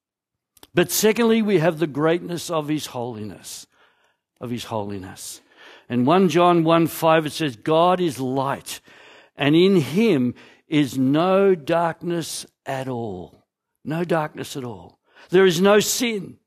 But 0.73 0.89
secondly, 0.89 1.43
we 1.43 1.59
have 1.59 1.77
the 1.77 1.85
greatness 1.85 2.49
of 2.49 2.69
His 2.69 2.87
holiness. 2.87 3.67
Of 4.41 4.49
His 4.49 4.63
holiness. 4.63 5.41
And 5.87 6.07
1 6.07 6.29
John 6.29 6.63
1 6.63 6.87
5, 6.87 7.27
it 7.27 7.33
says, 7.33 7.55
God 7.55 8.01
is 8.01 8.19
light, 8.19 8.81
and 9.35 9.55
in 9.55 9.75
Him 9.75 10.33
is 10.67 10.97
no 10.97 11.53
darkness 11.53 12.47
at 12.65 12.87
all. 12.87 13.45
No 13.85 14.03
darkness 14.03 14.57
at 14.57 14.63
all. 14.63 14.97
There 15.29 15.45
is 15.45 15.61
no 15.61 15.79
sin. 15.79 16.37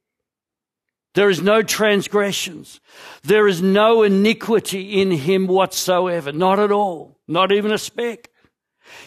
There 1.15 1.31
is 1.31 1.43
no 1.43 1.63
transgressions. 1.63 2.81
There 3.23 3.47
is 3.47 3.63
no 3.63 4.03
iniquity 4.03 5.01
in 5.01 5.13
him 5.13 5.47
whatsoever. 5.47 6.33
Not 6.33 6.59
at 6.59 6.73
all. 6.73 7.21
Not 7.29 7.53
even 7.53 7.71
a 7.71 7.79
speck. 7.79 8.31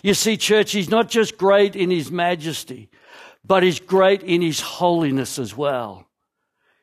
You 0.02 0.14
see, 0.14 0.38
church, 0.38 0.72
he's 0.72 0.90
not 0.90 1.10
just 1.10 1.38
great 1.38 1.76
in 1.76 1.90
his 1.90 2.12
majesty, 2.12 2.90
but 3.46 3.64
he's 3.64 3.80
great 3.80 4.24
in 4.24 4.42
his 4.42 4.62
holiness 4.62 5.40
as 5.40 5.56
well. 5.56 6.08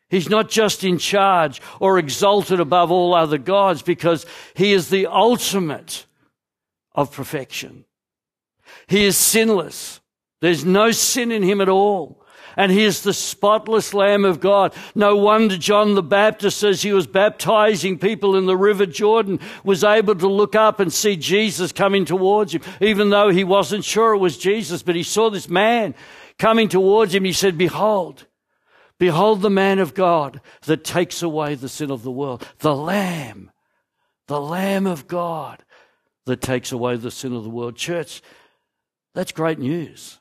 He's 0.08 0.28
not 0.28 0.50
just 0.50 0.82
in 0.82 0.98
charge 0.98 1.62
or 1.78 1.98
exalted 1.98 2.58
above 2.58 2.90
all 2.90 3.14
other 3.14 3.38
gods 3.38 3.82
because 3.82 4.26
he 4.54 4.72
is 4.72 4.90
the 4.90 5.06
ultimate 5.06 6.04
of 6.92 7.12
perfection. 7.12 7.84
He 8.88 9.04
is 9.04 9.16
sinless. 9.16 10.00
There's 10.40 10.64
no 10.64 10.90
sin 10.90 11.30
in 11.30 11.42
him 11.42 11.60
at 11.60 11.68
all 11.68 12.19
and 12.60 12.70
he 12.70 12.84
is 12.84 13.00
the 13.00 13.14
spotless 13.14 13.94
Lamb 13.94 14.26
of 14.26 14.38
God. 14.38 14.74
No 14.94 15.16
wonder 15.16 15.56
John 15.56 15.94
the 15.94 16.02
Baptist, 16.02 16.62
as 16.62 16.82
he 16.82 16.92
was 16.92 17.06
baptizing 17.06 17.98
people 17.98 18.36
in 18.36 18.44
the 18.44 18.56
River 18.56 18.84
Jordan, 18.84 19.40
was 19.64 19.82
able 19.82 20.14
to 20.16 20.28
look 20.28 20.54
up 20.54 20.78
and 20.78 20.92
see 20.92 21.16
Jesus 21.16 21.72
coming 21.72 22.04
towards 22.04 22.54
him, 22.54 22.60
even 22.82 23.08
though 23.08 23.30
he 23.30 23.44
wasn't 23.44 23.82
sure 23.82 24.12
it 24.12 24.18
was 24.18 24.36
Jesus, 24.36 24.82
but 24.82 24.94
he 24.94 25.02
saw 25.02 25.30
this 25.30 25.48
man 25.48 25.94
coming 26.38 26.68
towards 26.68 27.14
him. 27.14 27.24
He 27.24 27.32
said, 27.32 27.56
Behold, 27.56 28.26
behold 28.98 29.40
the 29.40 29.48
man 29.48 29.78
of 29.78 29.94
God 29.94 30.42
that 30.66 30.84
takes 30.84 31.22
away 31.22 31.54
the 31.54 31.66
sin 31.66 31.90
of 31.90 32.02
the 32.02 32.12
world, 32.12 32.46
the 32.58 32.76
Lamb, 32.76 33.50
the 34.26 34.38
Lamb 34.38 34.86
of 34.86 35.08
God 35.08 35.64
that 36.26 36.42
takes 36.42 36.72
away 36.72 36.96
the 36.96 37.10
sin 37.10 37.32
of 37.34 37.42
the 37.42 37.48
world. 37.48 37.76
Church, 37.76 38.20
that's 39.14 39.32
great 39.32 39.58
news 39.58 40.19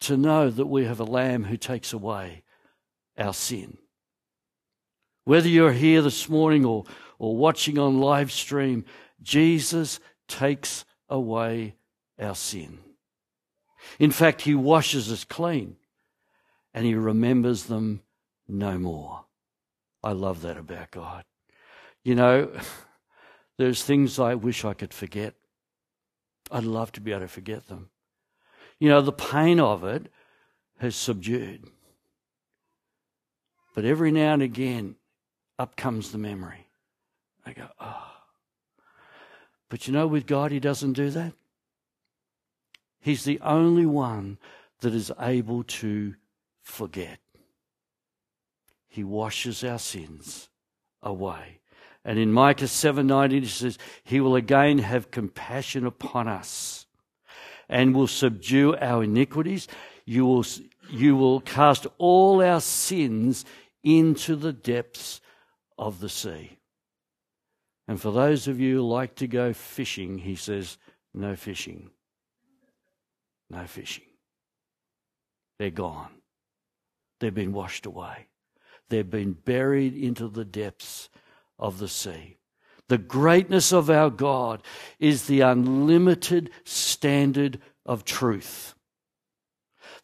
to 0.00 0.16
know 0.16 0.50
that 0.50 0.66
we 0.66 0.84
have 0.84 1.00
a 1.00 1.04
Lamb 1.04 1.44
who 1.44 1.56
takes 1.56 1.92
away 1.92 2.42
our 3.18 3.34
sin. 3.34 3.78
Whether 5.24 5.48
you're 5.48 5.72
here 5.72 6.02
this 6.02 6.28
morning 6.28 6.64
or, 6.64 6.84
or 7.18 7.36
watching 7.36 7.78
on 7.78 8.00
live 8.00 8.30
stream, 8.30 8.84
Jesus 9.22 10.00
takes 10.28 10.84
away 11.08 11.76
our 12.18 12.34
sin. 12.34 12.78
In 13.98 14.10
fact, 14.10 14.42
He 14.42 14.54
washes 14.54 15.10
us 15.10 15.24
clean 15.24 15.76
and 16.72 16.84
He 16.84 16.94
remembers 16.94 17.64
them 17.64 18.02
no 18.46 18.78
more. 18.78 19.24
I 20.02 20.12
love 20.12 20.42
that 20.42 20.58
about 20.58 20.90
God. 20.90 21.24
You 22.02 22.14
know, 22.14 22.50
there's 23.58 23.82
things 23.82 24.18
I 24.18 24.34
wish 24.34 24.64
I 24.64 24.74
could 24.74 24.92
forget. 24.92 25.34
I'd 26.50 26.64
love 26.64 26.92
to 26.92 27.00
be 27.00 27.12
able 27.12 27.22
to 27.22 27.28
forget 27.28 27.68
them. 27.68 27.88
You 28.78 28.88
know, 28.88 29.00
the 29.00 29.12
pain 29.12 29.60
of 29.60 29.84
it 29.84 30.10
has 30.78 30.96
subdued. 30.96 31.70
But 33.74 33.84
every 33.84 34.12
now 34.12 34.34
and 34.34 34.42
again, 34.42 34.96
up 35.58 35.76
comes 35.76 36.12
the 36.12 36.18
memory. 36.18 36.68
I 37.46 37.52
go, 37.52 37.68
oh. 37.80 38.12
But 39.68 39.86
you 39.86 39.92
know, 39.92 40.06
with 40.06 40.26
God, 40.26 40.52
He 40.52 40.60
doesn't 40.60 40.92
do 40.92 41.10
that. 41.10 41.32
He's 43.00 43.24
the 43.24 43.40
only 43.40 43.86
one 43.86 44.38
that 44.80 44.94
is 44.94 45.12
able 45.20 45.62
to 45.64 46.14
forget. 46.62 47.18
He 48.88 49.04
washes 49.04 49.64
our 49.64 49.78
sins 49.78 50.48
away. 51.02 51.60
And 52.04 52.18
in 52.18 52.32
Micah 52.32 52.66
7:19 52.66 53.42
it 53.44 53.48
says, 53.48 53.78
"He 54.04 54.20
will 54.20 54.36
again 54.36 54.78
have 54.78 55.10
compassion 55.10 55.86
upon 55.86 56.28
us 56.28 56.83
and 57.68 57.94
will 57.94 58.06
subdue 58.06 58.76
our 58.76 59.04
iniquities. 59.04 59.68
You 60.04 60.26
will, 60.26 60.44
you 60.90 61.16
will 61.16 61.40
cast 61.40 61.86
all 61.98 62.42
our 62.42 62.60
sins 62.60 63.44
into 63.82 64.36
the 64.36 64.52
depths 64.52 65.20
of 65.78 66.00
the 66.00 66.08
sea." 66.08 66.58
And 67.86 68.00
for 68.00 68.10
those 68.10 68.48
of 68.48 68.60
you 68.60 68.76
who 68.76 68.88
like 68.88 69.14
to 69.16 69.26
go 69.26 69.52
fishing, 69.52 70.18
he 70.18 70.36
says, 70.36 70.78
no 71.12 71.36
fishing. 71.36 71.90
No 73.50 73.66
fishing. 73.66 74.06
They're 75.58 75.70
gone. 75.70 76.10
They've 77.20 77.34
been 77.34 77.52
washed 77.52 77.86
away. 77.86 78.28
They've 78.88 79.08
been 79.08 79.32
buried 79.32 79.94
into 79.94 80.28
the 80.28 80.44
depths 80.44 81.08
of 81.58 81.78
the 81.78 81.88
sea. 81.88 82.38
The 82.88 82.98
greatness 82.98 83.72
of 83.72 83.88
our 83.88 84.10
God 84.10 84.62
is 84.98 85.26
the 85.26 85.40
unlimited 85.40 86.50
standard 86.64 87.60
of 87.86 88.04
truth, 88.04 88.74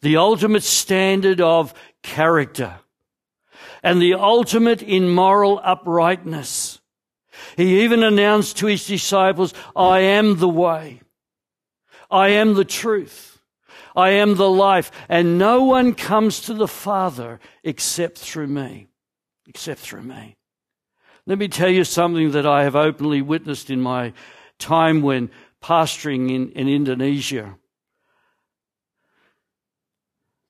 the 0.01 0.17
ultimate 0.17 0.63
standard 0.63 1.39
of 1.41 1.73
character, 2.01 2.79
and 3.83 4.01
the 4.01 4.15
ultimate 4.15 4.81
in 4.81 5.09
moral 5.09 5.59
uprightness. 5.63 6.79
He 7.55 7.83
even 7.83 8.03
announced 8.03 8.57
to 8.57 8.67
his 8.67 8.85
disciples, 8.85 9.53
I 9.75 9.99
am 9.99 10.37
the 10.37 10.49
way. 10.49 11.01
I 12.09 12.29
am 12.29 12.55
the 12.55 12.65
truth. 12.65 13.41
I 13.95 14.11
am 14.11 14.35
the 14.35 14.49
life. 14.49 14.91
And 15.07 15.37
no 15.37 15.63
one 15.63 15.93
comes 15.93 16.41
to 16.41 16.53
the 16.53 16.67
Father 16.67 17.39
except 17.63 18.17
through 18.17 18.47
me. 18.47 18.87
Except 19.47 19.79
through 19.79 20.03
me. 20.03 20.35
Let 21.25 21.37
me 21.37 21.47
tell 21.47 21.69
you 21.69 21.83
something 21.83 22.31
that 22.31 22.45
I 22.45 22.63
have 22.63 22.75
openly 22.75 23.21
witnessed 23.21 23.69
in 23.69 23.81
my 23.81 24.13
time 24.57 25.01
when 25.01 25.29
pastoring 25.61 26.31
in, 26.31 26.51
in 26.51 26.67
Indonesia. 26.67 27.55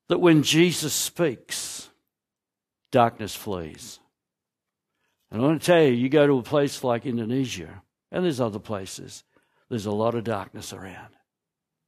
That 0.07 0.19
when 0.19 0.43
Jesus 0.43 0.93
speaks, 0.93 1.89
darkness 2.91 3.35
flees. 3.35 3.99
And 5.29 5.41
I 5.41 5.45
want 5.45 5.61
to 5.61 5.65
tell 5.65 5.81
you, 5.81 5.91
you 5.91 6.09
go 6.09 6.27
to 6.27 6.39
a 6.39 6.43
place 6.43 6.83
like 6.83 7.05
Indonesia, 7.05 7.81
and 8.11 8.23
there's 8.25 8.41
other 8.41 8.59
places, 8.59 9.23
there's 9.69 9.85
a 9.85 9.91
lot 9.91 10.15
of 10.15 10.25
darkness 10.25 10.73
around. 10.73 11.15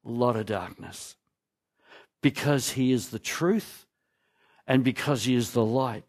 A 0.05 0.09
lot 0.09 0.35
of 0.35 0.45
darkness. 0.45 1.15
Because 2.21 2.71
he 2.71 2.93
is 2.93 3.09
the 3.09 3.19
truth 3.19 3.85
and 4.65 4.83
because 4.83 5.25
he 5.25 5.35
is 5.35 5.51
the 5.51 5.65
light. 5.65 6.05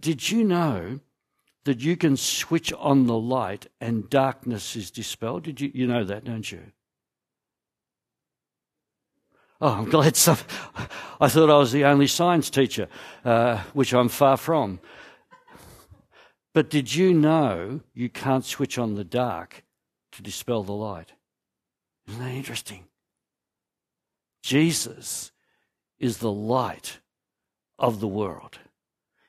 Did 0.00 0.30
you 0.30 0.44
know 0.44 1.00
that 1.64 1.80
you 1.80 1.96
can 1.96 2.16
switch 2.16 2.72
on 2.72 3.06
the 3.06 3.18
light 3.18 3.66
and 3.80 4.08
darkness 4.08 4.76
is 4.76 4.90
dispelled? 4.90 5.44
Did 5.44 5.60
you, 5.60 5.70
you 5.74 5.86
know 5.86 6.04
that, 6.04 6.24
don't 6.24 6.50
you? 6.50 6.60
Oh, 9.60 9.72
I'm 9.72 9.84
glad 9.90 10.16
some. 10.16 10.38
I 11.20 11.28
thought 11.28 11.50
I 11.50 11.58
was 11.58 11.72
the 11.72 11.84
only 11.84 12.06
science 12.06 12.50
teacher, 12.50 12.88
uh, 13.24 13.58
which 13.72 13.92
I'm 13.92 14.08
far 14.08 14.36
from. 14.36 14.80
But 16.54 16.70
did 16.70 16.94
you 16.94 17.12
know 17.14 17.80
you 17.94 18.08
can't 18.08 18.44
switch 18.44 18.78
on 18.78 18.94
the 18.94 19.04
dark 19.04 19.64
to 20.12 20.22
dispel 20.22 20.62
the 20.62 20.72
light? 20.72 21.12
Isn't 22.08 22.20
that 22.20 22.30
interesting? 22.30 22.84
Jesus 24.42 25.30
is 25.98 26.18
the 26.18 26.32
light 26.32 27.00
of 27.78 28.00
the 28.00 28.08
world. 28.08 28.58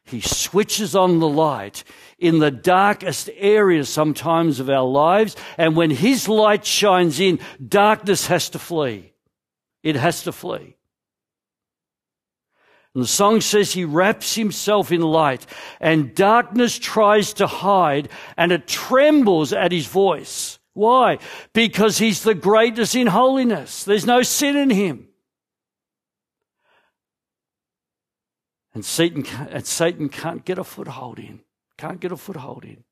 He 0.10 0.22
switches 0.22 0.96
on 0.96 1.20
the 1.20 1.28
light 1.28 1.84
in 2.18 2.40
the 2.40 2.52
darkest 2.52 3.30
areas 3.36 3.90
sometimes 3.90 4.60
of 4.60 4.70
our 4.70 4.86
lives. 4.86 5.36
And 5.58 5.76
when 5.76 5.92
His 5.92 6.28
light 6.28 6.66
shines 6.66 7.20
in, 7.20 7.40
darkness 7.66 8.28
has 8.28 8.50
to 8.50 8.60
flee. 8.60 9.14
It 9.84 9.96
has 9.96 10.24
to 10.24 10.32
flee. 10.32 10.76
And 12.96 13.04
the 13.04 13.08
song 13.08 13.40
says 13.42 13.72
he 13.72 13.86
wraps 13.86 14.34
himself 14.34 14.92
in 14.92 15.02
light 15.02 15.46
and 15.80 16.16
darkness 16.16 16.80
tries 16.80 17.34
to 17.34 17.46
hide 17.46 18.10
and 18.36 18.52
it 18.52 18.68
trembles 18.68 19.54
at 19.54 19.72
his 19.72 19.86
voice. 19.86 20.58
Why? 20.74 21.20
Because 21.54 22.00
he's 22.00 22.24
the 22.24 22.34
greatest 22.34 22.96
in 22.96 23.08
holiness. 23.08 23.84
There's 23.84 24.08
no 24.08 24.24
sin 24.24 24.58
in 24.58 24.72
him. 24.72 25.09
And 28.74 28.86
Satan, 28.86 29.26
and 29.50 29.66
Satan 29.66 30.10
can't 30.10 30.46
get 30.46 30.58
a 30.58 30.64
foothold 30.64 31.20
in. 31.20 31.42
Can't 31.78 32.00
get 32.00 32.12
a 32.12 32.18
foothold 32.18 32.66
in. 32.66 32.84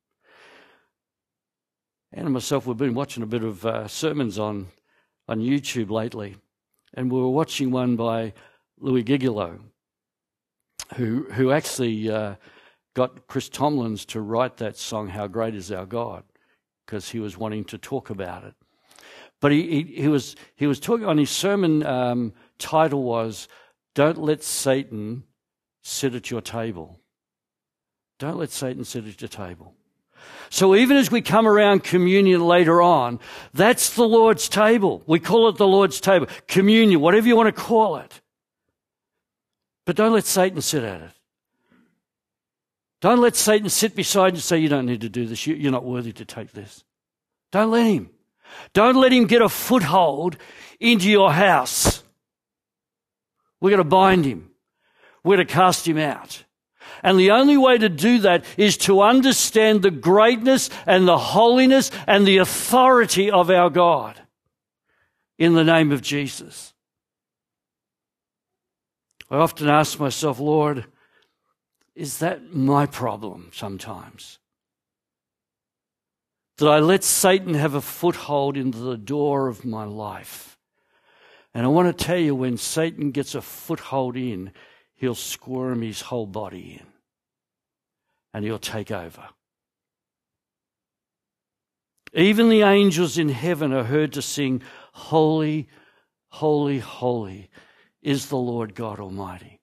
And 2.13 2.31
myself, 2.31 2.65
we've 2.65 2.77
been 2.77 2.93
watching 2.93 3.23
a 3.23 3.27
bit 3.27 3.43
of 3.43 3.65
uh, 3.65 3.87
sermons 3.87 4.39
on, 4.39 4.67
on 5.27 5.39
YouTube 5.39 5.89
lately. 5.89 6.37
And 6.93 7.11
we 7.11 7.19
were 7.19 7.29
watching 7.29 7.69
one 7.69 7.95
by 7.95 8.33
Louis 8.79 9.03
Giglio 9.03 9.59
who, 10.95 11.23
who 11.31 11.51
actually 11.51 12.09
uh, 12.09 12.35
got 12.93 13.27
Chris 13.27 13.49
Tomlins 13.49 14.05
to 14.07 14.21
write 14.21 14.57
that 14.57 14.77
song, 14.77 15.09
How 15.09 15.27
Great 15.27 15.55
Is 15.55 15.71
Our 15.71 15.85
God, 15.85 16.23
because 16.85 17.09
he 17.09 17.19
was 17.19 17.37
wanting 17.37 17.65
to 17.65 17.77
talk 17.77 18.09
about 18.09 18.43
it. 18.43 18.53
But 19.39 19.51
he, 19.51 19.67
he, 19.67 20.01
he 20.01 20.07
was, 20.07 20.35
he 20.55 20.65
was 20.65 20.79
talking 20.79 21.05
on 21.05 21.17
his 21.17 21.29
sermon 21.29 21.85
um, 21.85 22.33
title 22.57 23.03
was, 23.03 23.47
Don't 23.93 24.17
Let 24.17 24.43
Satan 24.43 25.23
Sit 25.87 26.15
at 26.15 26.29
Your 26.29 26.41
Table. 26.41 26.99
Don't 28.19 28.37
let 28.37 28.51
Satan 28.51 28.83
sit 28.83 29.07
at 29.07 29.21
your 29.21 29.29
table. 29.29 29.73
So 30.49 30.75
even 30.75 30.97
as 30.97 31.11
we 31.11 31.21
come 31.21 31.47
around 31.47 31.83
communion 31.83 32.41
later 32.41 32.81
on, 32.81 33.19
that's 33.53 33.91
the 33.91 34.07
Lord's 34.07 34.49
table. 34.49 35.03
We 35.05 35.19
call 35.19 35.47
it 35.49 35.57
the 35.57 35.67
Lord's 35.67 36.01
table. 36.01 36.27
Communion, 36.47 36.99
whatever 36.99 37.27
you 37.27 37.35
want 37.35 37.55
to 37.55 37.61
call 37.61 37.97
it. 37.97 38.21
But 39.85 39.95
don't 39.95 40.13
let 40.13 40.25
Satan 40.25 40.61
sit 40.61 40.83
at 40.83 41.01
it. 41.01 41.11
Don't 42.99 43.21
let 43.21 43.35
Satan 43.35 43.69
sit 43.69 43.95
beside 43.95 44.33
you 44.33 44.37
and 44.37 44.43
say, 44.43 44.57
You 44.57 44.69
don't 44.69 44.87
need 44.87 45.01
to 45.01 45.09
do 45.09 45.25
this. 45.25 45.45
You're 45.47 45.71
not 45.71 45.85
worthy 45.85 46.11
to 46.13 46.25
take 46.25 46.51
this. 46.51 46.83
Don't 47.51 47.71
let 47.71 47.85
him. 47.85 48.09
Don't 48.73 48.95
let 48.95 49.13
him 49.13 49.25
get 49.25 49.41
a 49.41 49.49
foothold 49.49 50.37
into 50.79 51.09
your 51.09 51.31
house. 51.31 52.03
We're 53.61 53.69
going 53.69 53.77
to 53.77 53.83
bind 53.83 54.25
him. 54.25 54.49
We're 55.27 55.37
to 55.37 55.45
cast 55.45 55.87
him 55.87 55.97
out. 55.97 56.45
And 57.03 57.19
the 57.19 57.31
only 57.31 57.57
way 57.57 57.77
to 57.77 57.89
do 57.89 58.19
that 58.19 58.45
is 58.55 58.77
to 58.77 59.01
understand 59.01 59.81
the 59.81 59.91
greatness 59.91 60.69
and 60.85 61.07
the 61.07 61.17
holiness 61.17 61.91
and 62.07 62.25
the 62.25 62.37
authority 62.37 63.29
of 63.29 63.49
our 63.49 63.69
God 63.69 64.19
in 65.37 65.53
the 65.53 65.65
name 65.65 65.91
of 65.91 66.01
Jesus. 66.01 66.73
I 69.29 69.35
often 69.35 69.67
ask 69.67 69.99
myself, 69.99 70.39
Lord, 70.39 70.85
is 71.93 72.19
that 72.19 72.53
my 72.53 72.85
problem 72.85 73.51
sometimes? 73.53 74.39
That 76.57 76.69
I 76.69 76.79
let 76.79 77.03
Satan 77.03 77.53
have 77.53 77.73
a 77.73 77.81
foothold 77.81 78.55
into 78.55 78.77
the 78.77 78.97
door 78.97 79.49
of 79.49 79.65
my 79.65 79.83
life. 79.83 80.57
And 81.53 81.65
I 81.65 81.69
want 81.69 81.95
to 81.95 82.05
tell 82.05 82.17
you, 82.17 82.33
when 82.33 82.57
Satan 82.57 83.11
gets 83.11 83.35
a 83.35 83.41
foothold 83.41 84.15
in, 84.15 84.51
he'll 84.97 85.15
squirm 85.15 85.81
his 85.81 86.01
whole 86.01 86.27
body 86.27 86.79
in 86.81 86.87
and 88.33 88.43
he'll 88.43 88.59
take 88.59 88.91
over. 88.91 89.29
Even 92.13 92.49
the 92.49 92.61
angels 92.61 93.17
in 93.17 93.29
heaven 93.29 93.73
are 93.73 93.83
heard 93.83 94.13
to 94.13 94.21
sing, 94.21 94.61
Holy, 94.93 95.67
holy, 96.29 96.79
holy 96.79 97.49
is 98.01 98.27
the 98.27 98.37
Lord 98.37 98.75
God 98.75 98.99
Almighty. 98.99 99.59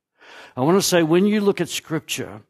I 0.57 0.61
want 0.61 0.79
to 0.79 0.83
say 0.83 1.03
when 1.03 1.27
you 1.27 1.41
look 1.41 1.61
at 1.61 1.69
Scripture 1.69 2.43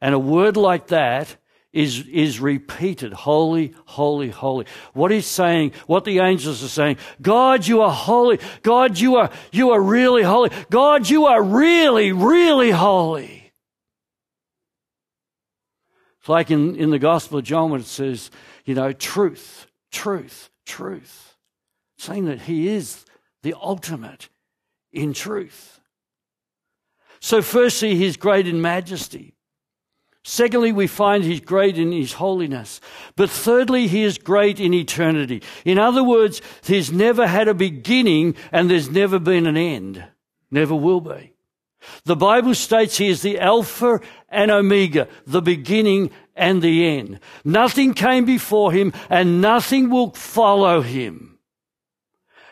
and 0.00 0.14
a 0.14 0.18
word 0.18 0.56
like 0.56 0.88
that 0.88 1.36
is, 1.72 2.06
is 2.08 2.40
repeated. 2.40 3.12
Holy, 3.12 3.74
holy, 3.84 4.30
holy. 4.30 4.66
What 4.94 5.10
he's 5.10 5.26
saying, 5.26 5.72
what 5.86 6.04
the 6.04 6.18
angels 6.20 6.64
are 6.64 6.68
saying, 6.68 6.96
God, 7.20 7.66
you 7.66 7.82
are 7.82 7.92
holy. 7.92 8.38
God, 8.62 8.98
you 8.98 9.16
are, 9.16 9.30
you 9.52 9.70
are 9.70 9.80
really 9.80 10.22
holy. 10.22 10.50
God, 10.70 11.08
you 11.08 11.26
are 11.26 11.42
really, 11.42 12.12
really 12.12 12.70
holy. 12.70 13.52
It's 16.20 16.28
like 16.28 16.50
in, 16.50 16.76
in 16.76 16.90
the 16.90 16.98
Gospel 16.98 17.38
of 17.38 17.44
John 17.44 17.70
when 17.70 17.80
it 17.80 17.86
says, 17.86 18.30
you 18.64 18.74
know, 18.74 18.92
truth, 18.92 19.66
truth, 19.90 20.50
truth. 20.66 21.36
Saying 21.98 22.26
that 22.26 22.42
he 22.42 22.68
is 22.68 23.04
the 23.42 23.54
ultimate 23.60 24.28
in 24.92 25.12
truth. 25.12 25.80
So 27.20 27.42
firstly, 27.42 27.96
he's 27.96 28.16
great 28.16 28.46
in 28.46 28.60
majesty. 28.60 29.37
Secondly, 30.28 30.72
we 30.72 30.86
find 30.86 31.24
he's 31.24 31.40
great 31.40 31.78
in 31.78 31.90
his 31.90 32.12
holiness. 32.12 32.82
But 33.16 33.30
thirdly, 33.30 33.86
he 33.86 34.02
is 34.02 34.18
great 34.18 34.60
in 34.60 34.74
eternity. 34.74 35.42
In 35.64 35.78
other 35.78 36.04
words, 36.04 36.42
he's 36.62 36.92
never 36.92 37.26
had 37.26 37.48
a 37.48 37.54
beginning 37.54 38.34
and 38.52 38.68
there's 38.68 38.90
never 38.90 39.18
been 39.18 39.46
an 39.46 39.56
end. 39.56 40.04
Never 40.50 40.74
will 40.74 41.00
be. 41.00 41.32
The 42.04 42.14
Bible 42.14 42.54
states 42.54 42.98
he 42.98 43.08
is 43.08 43.22
the 43.22 43.38
Alpha 43.38 44.00
and 44.28 44.50
Omega, 44.50 45.08
the 45.26 45.40
beginning 45.40 46.10
and 46.36 46.60
the 46.60 46.86
end. 46.86 47.20
Nothing 47.42 47.94
came 47.94 48.26
before 48.26 48.70
him 48.70 48.92
and 49.08 49.40
nothing 49.40 49.88
will 49.88 50.10
follow 50.10 50.82
him. 50.82 51.38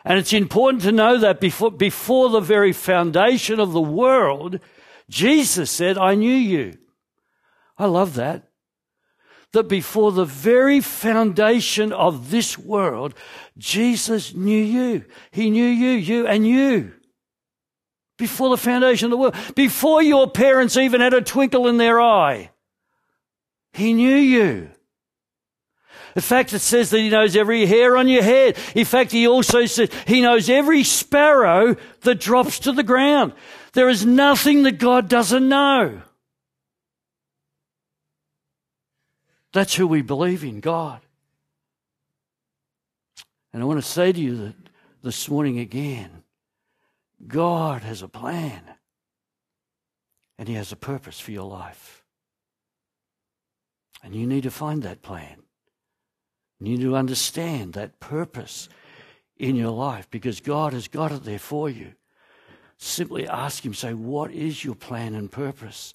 And 0.03 0.19
it's 0.19 0.33
important 0.33 0.83
to 0.85 0.93
know 0.93 1.19
that 1.19 1.41
before, 1.41 1.73
before 1.73 2.31
the 2.31 2.41
very 2.41 2.73
foundation 2.73 3.61
of 3.61 3.73
the 3.73 3.83
world, 3.83 4.61
Jesus 5.11 5.71
said, 5.71 5.99
I 5.99 6.15
knew 6.15 6.33
you. 6.33 6.79
I 7.79 7.87
love 7.87 8.15
that. 8.15 8.49
That 9.53 9.69
before 9.69 10.13
the 10.13 10.25
very 10.25 10.81
foundation 10.81 11.93
of 11.93 12.31
this 12.31 12.59
world, 12.59 13.15
Jesus 13.57 14.35
knew 14.35 14.63
you. 14.63 15.05
He 15.31 15.51
knew 15.51 15.67
you, 15.67 15.91
you, 15.91 16.27
and 16.27 16.47
you. 16.47 16.93
Before 18.19 18.51
the 18.51 18.57
foundation 18.57 19.07
of 19.07 19.11
the 19.11 19.17
world. 19.17 19.37
Before 19.55 20.03
your 20.03 20.29
parents 20.29 20.77
even 20.77 21.01
had 21.01 21.15
a 21.15 21.21
twinkle 21.21 21.69
in 21.69 21.77
their 21.77 22.01
eye. 22.01 22.51
He 23.73 23.93
knew 23.93 24.17
you. 24.17 24.71
In 26.15 26.23
fact, 26.23 26.55
it 26.55 26.61
says 26.61 26.89
that 26.91 26.99
he 26.99 27.11
knows 27.11 27.37
every 27.37 27.67
hair 27.67 27.95
on 27.99 28.09
your 28.09 28.23
head. 28.23 28.57
In 28.75 28.87
fact, 28.87 29.13
he 29.13 29.29
also 29.29 29.67
said 29.67 29.93
he 30.07 30.23
knows 30.23 30.49
every 30.49 30.83
sparrow 30.83 31.77
that 32.01 32.21
drops 32.21 32.59
to 32.61 32.73
the 32.73 32.83
ground. 32.83 33.35
There 33.75 33.91
is 33.91 34.07
nothing 34.07 34.63
that 34.63 34.79
God 34.79 35.11
doesn't 35.11 35.47
know. 35.47 36.01
That's 39.57 39.75
who 39.75 39.87
we 39.87 40.03
believe 40.03 40.45
in, 40.45 40.61
God. 40.61 41.01
And 43.55 43.63
I 43.63 43.65
want 43.65 43.83
to 43.83 43.91
say 43.91 44.13
to 44.13 44.21
you 44.21 44.37
that 44.37 44.55
this 45.03 45.31
morning 45.31 45.59
again, 45.59 46.25
God 47.27 47.81
has 47.81 48.03
a 48.03 48.09
plan 48.09 48.61
and 50.39 50.47
He 50.47 50.57
has 50.57 50.73
a 50.73 50.77
purpose 50.77 51.19
for 51.19 51.31
your 51.31 51.49
life. 51.49 52.05
And 54.03 54.15
you 54.15 54.27
need 54.27 54.43
to 54.43 54.51
find 54.51 54.83
that 54.83 55.01
plan. 55.01 55.39
You 56.61 56.77
need 56.77 56.83
to 56.83 56.95
understand 56.95 57.73
that 57.73 57.99
purpose 57.99 58.69
in 59.39 59.57
your 59.57 59.73
life 59.73 60.07
because 60.11 60.41
God 60.41 60.75
has 60.75 60.87
got 60.87 61.13
it 61.13 61.25
there 61.25 61.39
for 61.39 61.71
you. 61.71 61.95
Simply 62.77 63.27
ask 63.27 63.65
Him, 63.65 63.73
say, 63.73 63.95
What 63.95 64.31
is 64.33 64.63
your 64.63 64.75
plan 64.75 65.15
and 65.15 65.33
purpose 65.33 65.95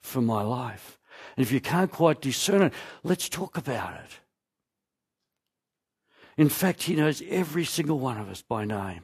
for 0.00 0.20
my 0.20 0.42
life? 0.42 0.95
And 1.36 1.44
if 1.44 1.52
you 1.52 1.60
can't 1.60 1.92
quite 1.92 2.20
discern 2.20 2.62
it, 2.62 2.72
let's 3.02 3.28
talk 3.28 3.56
about 3.56 3.94
it. 3.94 4.10
In 6.36 6.48
fact, 6.48 6.84
He 6.84 6.94
knows 6.94 7.22
every 7.28 7.64
single 7.64 7.98
one 7.98 8.18
of 8.18 8.28
us 8.28 8.42
by 8.42 8.64
name. 8.64 9.02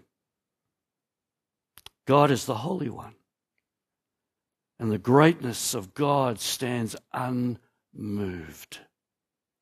God 2.06 2.30
is 2.30 2.46
the 2.46 2.54
Holy 2.54 2.90
One. 2.90 3.14
And 4.78 4.90
the 4.90 4.98
greatness 4.98 5.74
of 5.74 5.94
God 5.94 6.40
stands 6.40 6.96
unmoved. 7.12 8.78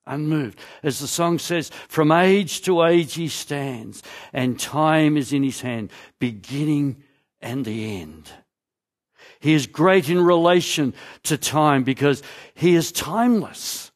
Unmoved. 0.07 0.59
As 0.83 0.99
the 0.99 1.07
song 1.07 1.39
says, 1.39 1.71
from 1.89 2.11
age 2.11 2.63
to 2.63 2.83
age 2.83 3.15
he 3.15 3.29
stands, 3.29 4.03
and 4.33 4.59
time 4.59 5.17
is 5.17 5.33
in 5.33 5.43
his 5.43 5.61
hand, 5.61 5.93
beginning 6.19 7.03
and 7.41 7.65
the 7.65 8.01
end. 8.01 8.31
He 9.41 9.55
is 9.55 9.67
great 9.67 10.09
in 10.09 10.23
relation 10.23 10.95
to 11.25 11.39
time 11.39 11.83
because 11.83 12.23
he 12.55 12.75
is 12.75 12.93
timeless. 12.93 13.91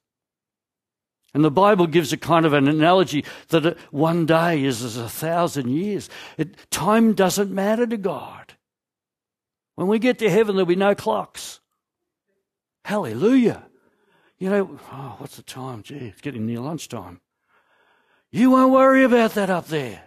And 1.34 1.44
the 1.44 1.50
Bible 1.50 1.86
gives 1.86 2.12
a 2.12 2.16
kind 2.16 2.46
of 2.46 2.52
an 2.52 2.68
analogy 2.68 3.24
that 3.48 3.76
one 3.90 4.24
day 4.24 4.64
is 4.64 4.82
as 4.82 4.96
a 4.96 5.08
thousand 5.08 5.68
years. 5.68 6.08
It, 6.38 6.70
time 6.70 7.12
doesn't 7.12 7.50
matter 7.50 7.86
to 7.86 7.96
God. 7.96 8.54
When 9.74 9.88
we 9.88 9.98
get 9.98 10.18
to 10.20 10.30
heaven, 10.30 10.54
there'll 10.54 10.66
be 10.66 10.76
no 10.76 10.94
clocks. 10.94 11.60
Hallelujah. 12.84 13.64
You 14.38 14.50
know, 14.50 14.78
oh, 14.92 15.16
what's 15.18 15.36
the 15.36 15.42
time? 15.42 15.82
Gee, 15.82 15.96
it's 15.96 16.20
getting 16.20 16.46
near 16.46 16.60
lunchtime. 16.60 17.20
You 18.30 18.50
won't 18.50 18.72
worry 18.72 19.04
about 19.04 19.34
that 19.34 19.50
up 19.50 19.66
there. 19.66 20.02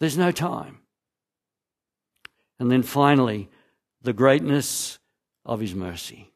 There's 0.00 0.16
no 0.16 0.32
time. 0.32 0.78
And 2.58 2.70
then 2.70 2.82
finally, 2.82 3.50
the 4.02 4.12
greatness 4.12 4.98
of 5.44 5.60
his 5.60 5.74
mercy. 5.74 6.32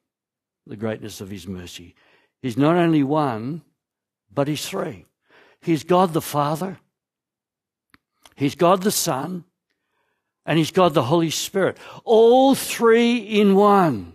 The 0.66 0.76
greatness 0.76 1.20
of 1.20 1.30
his 1.30 1.46
mercy. 1.46 1.94
He's 2.40 2.56
not 2.56 2.76
only 2.76 3.02
one, 3.02 3.62
but 4.32 4.48
he's 4.48 4.66
three. 4.66 5.06
He's 5.60 5.84
God 5.84 6.12
the 6.12 6.20
Father, 6.20 6.78
he's 8.34 8.56
God 8.56 8.82
the 8.82 8.90
Son, 8.90 9.44
and 10.44 10.58
he's 10.58 10.72
God 10.72 10.94
the 10.94 11.04
Holy 11.04 11.30
Spirit. 11.30 11.78
All 12.04 12.54
three 12.54 13.16
in 13.18 13.54
one. 13.54 14.14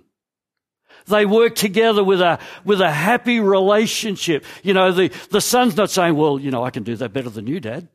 They 1.05 1.25
work 1.25 1.55
together 1.55 2.03
with 2.03 2.19
a, 2.19 2.37
with 2.65 2.81
a 2.81 2.91
happy 2.91 3.39
relationship. 3.39 4.43
You 4.61 4.73
know, 4.73 4.91
the, 4.91 5.07
the 5.31 5.39
son's 5.39 5.77
not 5.77 5.89
saying, 5.89 6.17
well, 6.17 6.37
you 6.37 6.51
know, 6.51 6.65
I 6.65 6.69
can 6.69 6.83
do 6.83 6.97
that 6.97 7.13
better 7.13 7.29
than 7.29 7.47
you, 7.47 7.61
Dad. 7.61 7.87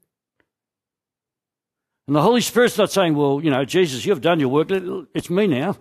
And 2.06 2.16
the 2.16 2.22
Holy 2.22 2.40
Spirit's 2.40 2.78
not 2.78 2.90
saying, 2.90 3.14
well, 3.14 3.40
you 3.42 3.50
know, 3.50 3.64
Jesus, 3.64 4.04
you've 4.04 4.20
done 4.20 4.40
your 4.40 4.48
work. 4.48 4.68
It's 5.14 5.30
me 5.30 5.46
now. 5.46 5.76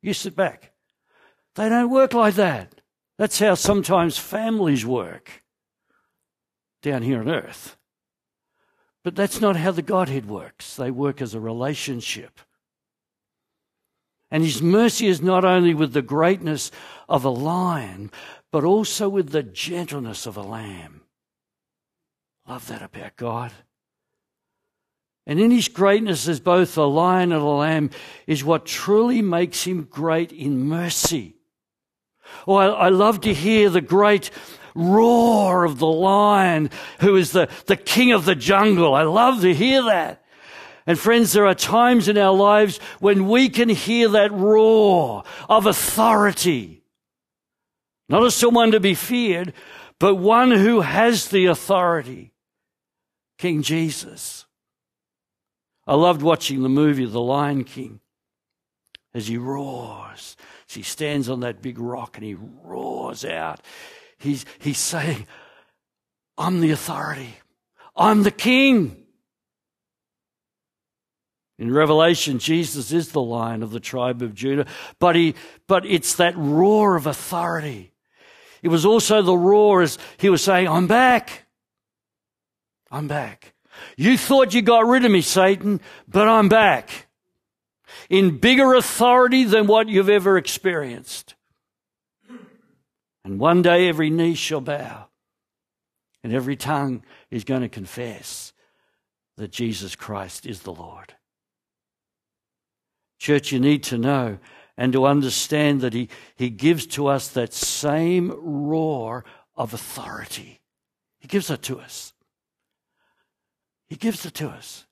You 0.00 0.12
sit 0.12 0.36
back. 0.36 0.72
They 1.56 1.68
don't 1.68 1.90
work 1.90 2.14
like 2.14 2.34
that. 2.34 2.80
That's 3.18 3.38
how 3.38 3.54
sometimes 3.54 4.18
families 4.18 4.86
work 4.86 5.42
down 6.82 7.02
here 7.02 7.20
on 7.20 7.28
earth. 7.28 7.76
But 9.02 9.16
that's 9.16 9.40
not 9.40 9.56
how 9.56 9.70
the 9.70 9.82
Godhead 9.82 10.28
works. 10.28 10.76
They 10.76 10.90
work 10.90 11.22
as 11.22 11.34
a 11.34 11.40
relationship. 11.40 12.40
And 14.30 14.44
His 14.44 14.60
mercy 14.60 15.06
is 15.06 15.22
not 15.22 15.44
only 15.44 15.74
with 15.74 15.92
the 15.92 16.02
greatness 16.02 16.70
of 17.08 17.24
a 17.24 17.30
lion, 17.30 18.10
but 18.52 18.64
also 18.64 19.08
with 19.08 19.30
the 19.30 19.42
gentleness 19.42 20.26
of 20.26 20.36
a 20.36 20.42
lamb. 20.42 21.02
Love 22.48 22.66
that 22.68 22.82
about 22.82 23.16
God. 23.16 23.52
And 25.26 25.40
in 25.40 25.50
his 25.50 25.68
greatness 25.68 26.28
as 26.28 26.38
both 26.38 26.76
a 26.76 26.82
lion 26.82 27.32
and 27.32 27.42
a 27.42 27.44
lamb 27.44 27.90
is 28.26 28.44
what 28.44 28.64
truly 28.64 29.22
makes 29.22 29.64
him 29.64 29.84
great 29.90 30.30
in 30.32 30.68
mercy. 30.68 31.34
Oh, 32.46 32.54
I, 32.54 32.66
I 32.66 32.88
love 32.90 33.22
to 33.22 33.34
hear 33.34 33.68
the 33.68 33.80
great 33.80 34.30
roar 34.74 35.64
of 35.64 35.78
the 35.78 35.86
lion 35.86 36.70
who 37.00 37.16
is 37.16 37.32
the, 37.32 37.48
the 37.66 37.76
king 37.76 38.12
of 38.12 38.24
the 38.24 38.34
jungle. 38.34 38.94
I 38.94 39.02
love 39.02 39.40
to 39.40 39.52
hear 39.52 39.82
that. 39.84 40.22
And 40.86 40.98
friends, 40.98 41.32
there 41.32 41.46
are 41.46 41.54
times 41.54 42.08
in 42.08 42.16
our 42.16 42.34
lives 42.34 42.78
when 43.00 43.28
we 43.28 43.48
can 43.48 43.68
hear 43.68 44.08
that 44.10 44.32
roar 44.32 45.24
of 45.48 45.66
authority. 45.66 46.84
Not 48.08 48.24
as 48.24 48.36
someone 48.36 48.70
to 48.70 48.78
be 48.78 48.94
feared, 48.94 49.52
but 49.98 50.14
one 50.14 50.52
who 50.52 50.82
has 50.82 51.28
the 51.28 51.46
authority. 51.46 52.32
King 53.38 53.62
Jesus. 53.62 54.45
I 55.86 55.94
loved 55.94 56.22
watching 56.22 56.62
the 56.62 56.68
movie 56.68 57.06
The 57.06 57.20
Lion 57.20 57.64
King 57.64 58.00
as 59.14 59.28
he 59.28 59.38
roars. 59.38 60.36
As 60.68 60.74
he 60.74 60.82
stands 60.82 61.28
on 61.28 61.40
that 61.40 61.62
big 61.62 61.78
rock 61.78 62.16
and 62.16 62.24
he 62.24 62.34
roars 62.34 63.24
out. 63.24 63.60
He's, 64.18 64.44
he's 64.58 64.78
saying, 64.78 65.26
I'm 66.36 66.60
the 66.60 66.70
authority. 66.70 67.36
I'm 67.96 68.24
the 68.24 68.30
king. 68.30 69.04
In 71.58 71.72
Revelation, 71.72 72.38
Jesus 72.38 72.92
is 72.92 73.12
the 73.12 73.22
lion 73.22 73.62
of 73.62 73.70
the 73.70 73.80
tribe 73.80 74.20
of 74.20 74.34
Judah, 74.34 74.66
but 74.98 75.16
he, 75.16 75.34
but 75.66 75.86
it's 75.86 76.16
that 76.16 76.36
roar 76.36 76.96
of 76.96 77.06
authority. 77.06 77.92
It 78.62 78.68
was 78.68 78.84
also 78.84 79.22
the 79.22 79.36
roar 79.36 79.80
as 79.80 79.96
he 80.18 80.28
was 80.28 80.42
saying, 80.42 80.68
I'm 80.68 80.86
back. 80.86 81.46
I'm 82.90 83.08
back. 83.08 83.54
You 83.96 84.18
thought 84.18 84.54
you 84.54 84.62
got 84.62 84.86
rid 84.86 85.04
of 85.04 85.10
me, 85.10 85.20
Satan, 85.20 85.80
but 86.08 86.28
I'm 86.28 86.48
back 86.48 87.06
in 88.08 88.38
bigger 88.38 88.74
authority 88.74 89.44
than 89.44 89.66
what 89.66 89.88
you've 89.88 90.08
ever 90.08 90.36
experienced. 90.36 91.34
And 93.24 93.40
one 93.40 93.62
day 93.62 93.88
every 93.88 94.10
knee 94.10 94.34
shall 94.34 94.60
bow 94.60 95.06
and 96.22 96.32
every 96.32 96.56
tongue 96.56 97.02
is 97.30 97.44
going 97.44 97.62
to 97.62 97.68
confess 97.68 98.52
that 99.36 99.50
Jesus 99.50 99.94
Christ 99.94 100.46
is 100.46 100.62
the 100.62 100.72
Lord. 100.72 101.14
Church, 103.18 103.52
you 103.52 103.60
need 103.60 103.82
to 103.84 103.98
know 103.98 104.38
and 104.76 104.92
to 104.92 105.06
understand 105.06 105.80
that 105.80 105.94
he, 105.94 106.08
he 106.36 106.50
gives 106.50 106.86
to 106.88 107.06
us 107.06 107.28
that 107.28 107.52
same 107.52 108.32
roar 108.36 109.24
of 109.56 109.72
authority. 109.72 110.60
He 111.18 111.28
gives 111.28 111.50
it 111.50 111.62
to 111.62 111.80
us. 111.80 112.12
He 113.88 113.96
gives 113.96 114.26
it 114.26 114.34
to 114.34 114.48
us. 114.48 114.86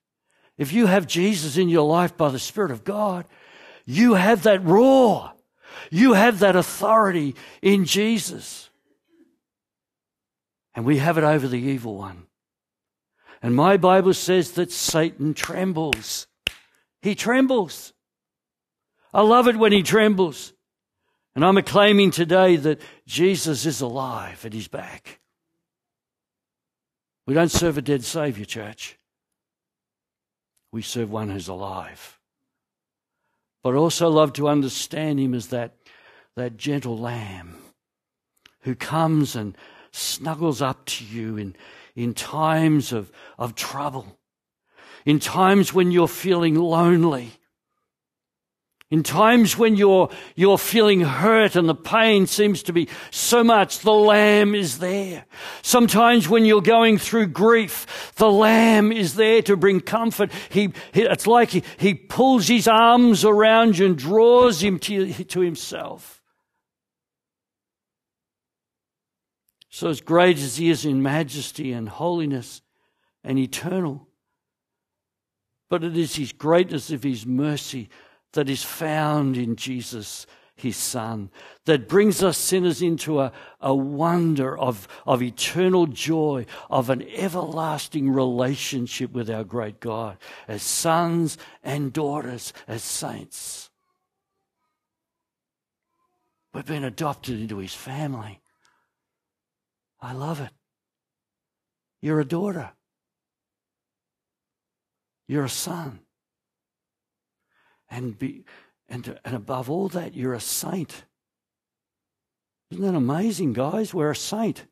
If 0.57 0.72
you 0.72 0.87
have 0.87 1.07
Jesus 1.07 1.57
in 1.57 1.68
your 1.68 1.87
life 1.87 2.16
by 2.16 2.30
the 2.30 2.38
Spirit 2.38 2.70
of 2.70 2.85
God, 2.85 3.26
you 3.85 4.14
have 4.14 4.44
that 4.44 4.64
roar. 4.64 5.33
You 5.90 6.12
have 6.12 6.38
that 6.38 6.57
authority 6.57 7.35
in 7.61 7.85
Jesus. 7.85 8.70
And 10.74 10.85
we 10.85 10.98
have 10.98 11.18
it 11.18 11.24
over 11.24 11.48
the 11.48 11.61
evil 11.61 11.96
one. 11.96 12.26
And 13.42 13.54
my 13.54 13.76
Bible 13.76 14.14
says 14.14 14.52
that 14.52 14.72
Satan 14.72 15.35
trembles. 15.35 16.26
He 17.02 17.14
trembles. 17.14 17.92
I 19.12 19.22
love 19.22 19.48
it 19.48 19.57
when 19.57 19.72
he 19.72 19.83
trembles. 19.83 20.52
And 21.35 21.44
I'm 21.44 21.57
acclaiming 21.57 22.11
today 22.11 22.57
that 22.57 22.80
Jesus 23.07 23.66
is 23.66 23.80
alive 23.80 24.44
and 24.44 24.54
he's 24.54 24.68
back. 24.68 25.20
We 27.26 27.34
don't 27.34 27.50
serve 27.50 27.78
a 27.78 27.82
dead 27.82 28.04
Savior, 28.04 28.44
church. 28.44 28.98
We 30.72 30.82
serve 30.82 31.10
one 31.10 31.30
who's 31.30 31.48
alive. 31.48 32.18
But 33.62 33.74
also 33.74 34.08
love 34.10 34.34
to 34.34 34.48
understand 34.48 35.18
him 35.18 35.34
as 35.34 35.48
that, 35.48 35.76
that 36.37 36.56
gentle 36.56 36.98
lamb 36.98 37.56
who 38.60 38.74
comes 38.74 39.37
and 39.37 39.56
snuggles 39.90 40.60
up 40.60 40.84
to 40.87 41.04
you 41.04 41.37
in, 41.37 41.56
in 41.94 42.12
times 42.12 42.92
of, 42.92 43.10
of 43.38 43.54
trouble, 43.54 44.18
in 45.06 45.18
times 45.18 45.72
when 45.72 45.90
you're 45.90 46.08
feeling 46.08 46.56
lonely, 46.56 47.32
in 48.94 49.02
times 49.02 49.59
when 49.59 49.74
you're, 49.74 50.09
you're 50.37 50.57
feeling 50.57 51.00
hurt 51.00 51.57
and 51.57 51.68
the 51.68 51.74
pain 51.74 52.28
seems 52.28 52.62
to 52.62 52.72
be 52.72 52.88
so 53.11 53.42
much, 53.42 53.80
the 53.80 53.90
Lamb 53.90 54.54
is 54.54 54.78
there. 54.78 55.24
Sometimes 55.62 56.28
when 56.28 56.44
you're 56.44 56.62
going 56.62 56.98
through 56.98 57.26
grief, 57.26 58.12
the 58.14 58.30
Lamb 58.30 58.92
is 58.92 59.16
there 59.16 59.42
to 59.42 59.57
bring 59.57 59.80
comfort. 59.80 60.30
He, 60.48 60.72
he 60.92 61.02
it's 61.02 61.26
like 61.26 61.50
he, 61.50 61.64
he 61.76 61.94
pulls 61.94 62.46
his 62.46 62.68
arms 62.68 63.24
around 63.24 63.78
you 63.78 63.87
and 63.87 63.98
draws 63.98 64.62
him 64.62 64.78
to, 64.78 65.12
to 65.12 65.40
himself. 65.40 66.22
So, 69.70 69.88
as 69.88 70.00
great 70.00 70.38
as 70.38 70.57
he 70.57 70.70
is 70.70 70.85
in 70.85 71.02
majesty 71.02 71.72
and 71.72 71.88
holiness 71.88 72.62
and 73.24 73.40
eternal, 73.40 74.07
but 75.68 75.83
it 75.83 75.96
is 75.96 76.14
his 76.14 76.33
greatness 76.33 76.92
of 76.92 77.02
his 77.02 77.26
mercy 77.26 77.88
that 78.35 78.49
is 78.49 78.62
found 78.62 79.37
in 79.37 79.57
Jesus, 79.57 80.27
his 80.55 80.77
Son, 80.77 81.31
that 81.64 81.88
brings 81.88 82.23
us 82.23 82.38
sinners 82.38 82.81
into 82.81 83.20
a, 83.20 83.33
a 83.61 83.75
wonder 83.75 84.57
of, 84.57 84.87
of 85.07 85.23
eternal 85.23 85.87
joy, 85.87 86.47
of 86.70 86.90
an 86.90 87.03
everlasting 87.14 88.11
relationship 88.11 89.12
with 89.12 89.29
our 89.29 89.42
great 89.44 89.81
God, 89.81 90.18
as 90.47 90.62
sons 90.62 91.38
and 91.64 91.92
daughters, 91.92 92.53
as 92.68 92.83
saints. 92.85 93.70
We've 96.53 96.64
been 96.64 96.85
adopted 96.85 97.40
into 97.40 97.59
his 97.59 97.75
family. 97.75 98.40
I 100.01 100.12
love 100.12 100.40
it. 100.40 100.51
You're 102.01 102.20
a 102.20 102.25
daughter. 102.25 102.70
You're 105.27 105.47
a 105.47 105.49
son. 105.49 106.01
And, 107.90 108.18
be, 108.18 108.44
and, 108.88 109.18
and 109.25 109.35
above 109.35 109.70
all 109.70 109.88
that, 109.88 110.14
you're 110.14 110.35
a 110.35 110.40
saint. 110.40 111.05
Isn't 112.70 112.85
that 112.85 112.94
amazing, 112.94 113.53
guys? 113.53 113.94
We're 113.94 114.11
a 114.11 114.16
saint. 114.16 114.66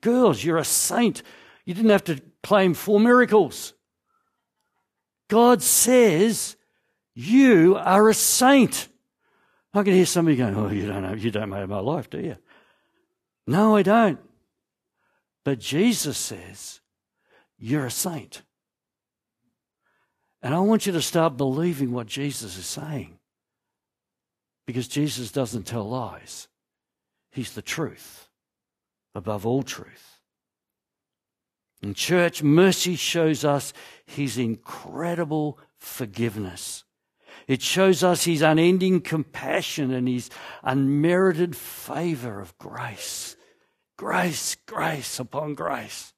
Girls, 0.00 0.44
you're 0.44 0.58
a 0.58 0.64
saint. 0.64 1.22
You 1.64 1.74
didn't 1.74 1.90
have 1.90 2.04
to 2.04 2.20
claim 2.42 2.74
four 2.74 3.00
miracles. 3.00 3.74
God 5.28 5.62
says 5.62 6.56
you 7.14 7.76
are 7.76 8.08
a 8.08 8.14
saint. 8.14 8.88
I 9.74 9.82
can 9.82 9.92
hear 9.92 10.06
somebody 10.06 10.36
going, 10.36 10.56
"Oh, 10.56 10.70
you 10.70 10.86
don't 10.86 11.02
know, 11.02 11.14
you 11.14 11.30
don't 11.30 11.50
know 11.50 11.66
my 11.66 11.80
life, 11.80 12.08
do 12.08 12.20
you?" 12.20 12.36
No, 13.46 13.76
I 13.76 13.82
don't. 13.82 14.18
But 15.42 15.58
Jesus 15.58 16.18
says, 16.18 16.80
You're 17.58 17.86
a 17.86 17.90
saint. 17.90 18.42
And 20.42 20.54
I 20.54 20.60
want 20.60 20.86
you 20.86 20.92
to 20.92 21.02
start 21.02 21.36
believing 21.36 21.92
what 21.92 22.06
Jesus 22.06 22.56
is 22.56 22.66
saying. 22.66 23.18
Because 24.66 24.86
Jesus 24.86 25.32
doesn't 25.32 25.66
tell 25.66 25.88
lies, 25.88 26.48
He's 27.30 27.52
the 27.52 27.62
truth, 27.62 28.28
above 29.14 29.46
all 29.46 29.62
truth. 29.62 30.20
In 31.82 31.94
church, 31.94 32.42
mercy 32.42 32.96
shows 32.96 33.44
us 33.44 33.72
His 34.04 34.38
incredible 34.38 35.58
forgiveness. 35.76 36.84
It 37.46 37.62
shows 37.62 38.04
us 38.04 38.24
His 38.24 38.42
unending 38.42 39.00
compassion 39.00 39.92
and 39.92 40.06
His 40.06 40.28
unmerited 40.62 41.56
favor 41.56 42.40
of 42.40 42.56
grace. 42.58 43.36
Grace, 43.96 44.56
grace 44.66 45.18
upon 45.18 45.54
grace 45.54 46.12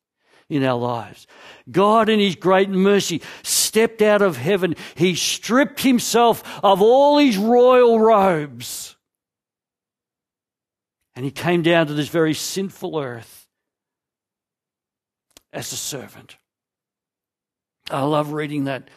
in 0.50 0.64
our 0.64 0.78
lives. 0.78 1.26
God, 1.70 2.08
in 2.08 2.18
His 2.18 2.36
great 2.36 2.68
mercy, 2.68 3.22
stepped 3.42 4.02
out 4.02 4.20
of 4.20 4.36
heaven. 4.36 4.74
He 4.96 5.14
stripped 5.14 5.80
Himself 5.80 6.42
of 6.62 6.82
all 6.82 7.18
His 7.18 7.38
royal 7.38 7.98
robes. 7.98 8.96
And 11.14 11.24
He 11.24 11.30
came 11.30 11.62
down 11.62 11.86
to 11.86 11.94
this 11.94 12.08
very 12.08 12.34
sinful 12.34 12.98
earth 12.98 13.46
as 15.52 15.72
a 15.72 15.76
servant. 15.76 16.36
I 17.90 18.02
love 18.02 18.32
reading 18.32 18.64
that, 18.64 18.88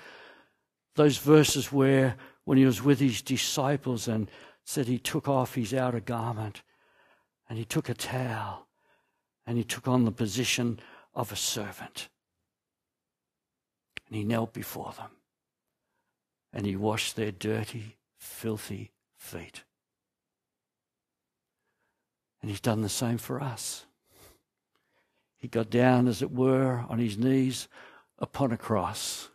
those 0.95 1.17
verses 1.17 1.71
where 1.71 2.15
when 2.43 2.57
He 2.57 2.65
was 2.65 2.83
with 2.83 2.99
His 2.99 3.21
disciples 3.21 4.07
and 4.07 4.29
said 4.65 4.87
He 4.87 4.97
took 4.97 5.29
off 5.29 5.53
His 5.53 5.73
outer 5.73 5.99
garment 5.99 6.63
and 7.47 7.59
He 7.59 7.65
took 7.65 7.89
a 7.89 7.93
towel 7.93 8.67
and 9.45 9.57
he 9.57 9.63
took 9.63 9.87
on 9.87 10.05
the 10.05 10.11
position 10.11 10.79
of 11.13 11.31
a 11.31 11.35
servant. 11.35 12.09
And 14.07 14.15
he 14.15 14.23
knelt 14.23 14.53
before 14.53 14.93
them 14.97 15.09
and 16.53 16.65
he 16.65 16.75
washed 16.75 17.15
their 17.15 17.31
dirty, 17.31 17.97
filthy 18.17 18.91
feet. 19.17 19.63
And 22.41 22.51
he's 22.51 22.61
done 22.61 22.81
the 22.81 22.89
same 22.89 23.17
for 23.17 23.41
us. 23.41 23.85
He 25.37 25.47
got 25.47 25.69
down, 25.69 26.07
as 26.07 26.21
it 26.21 26.31
were, 26.31 26.85
on 26.87 26.99
his 26.99 27.17
knees 27.17 27.67
upon 28.19 28.51
a 28.51 28.57
cross. 28.57 29.29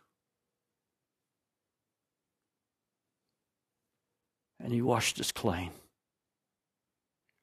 And 4.60 4.72
he 4.72 4.80
washed 4.80 5.18
us 5.20 5.32
clean 5.32 5.70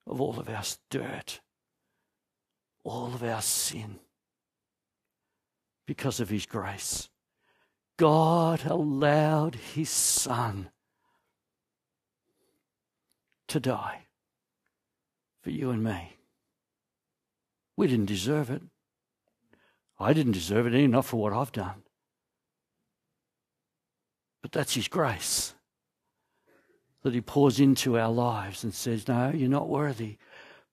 of 0.07 0.21
all 0.21 0.39
of 0.39 0.47
our 0.49 0.63
dirt 0.89 1.41
all 2.83 3.07
of 3.07 3.23
our 3.23 3.41
sin 3.41 3.99
because 5.85 6.19
of 6.19 6.29
his 6.29 6.45
grace. 6.45 7.09
God 7.97 8.65
allowed 8.65 9.55
his 9.55 9.89
son 9.89 10.69
to 13.47 13.59
die 13.59 14.05
for 15.41 15.51
you 15.51 15.69
and 15.69 15.83
me. 15.83 16.17
We 17.77 17.87
didn't 17.87 18.07
deserve 18.07 18.49
it. 18.49 18.61
I 19.99 20.13
didn't 20.13 20.33
deserve 20.33 20.67
it, 20.67 20.87
not 20.87 21.05
for 21.05 21.17
what 21.17 21.33
I've 21.33 21.51
done. 21.51 21.83
But 24.41 24.51
that's 24.51 24.75
his 24.75 24.87
grace 24.87 25.53
that 27.03 27.13
he 27.13 27.21
pours 27.21 27.59
into 27.59 27.97
our 27.97 28.11
lives 28.11 28.63
and 28.63 28.73
says, 28.73 29.07
No, 29.07 29.31
you're 29.33 29.49
not 29.49 29.69
worthy, 29.69 30.17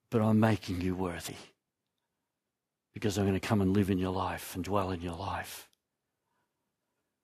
but 0.09 0.21
I'm 0.21 0.39
making 0.39 0.81
you 0.81 0.95
worthy 0.95 1.35
because 2.93 3.17
I'm 3.17 3.25
going 3.25 3.39
to 3.39 3.47
come 3.47 3.61
and 3.61 3.75
live 3.75 3.89
in 3.89 3.97
your 3.97 4.11
life 4.11 4.55
and 4.55 4.63
dwell 4.63 4.91
in 4.91 5.01
your 5.01 5.15
life. 5.15 5.67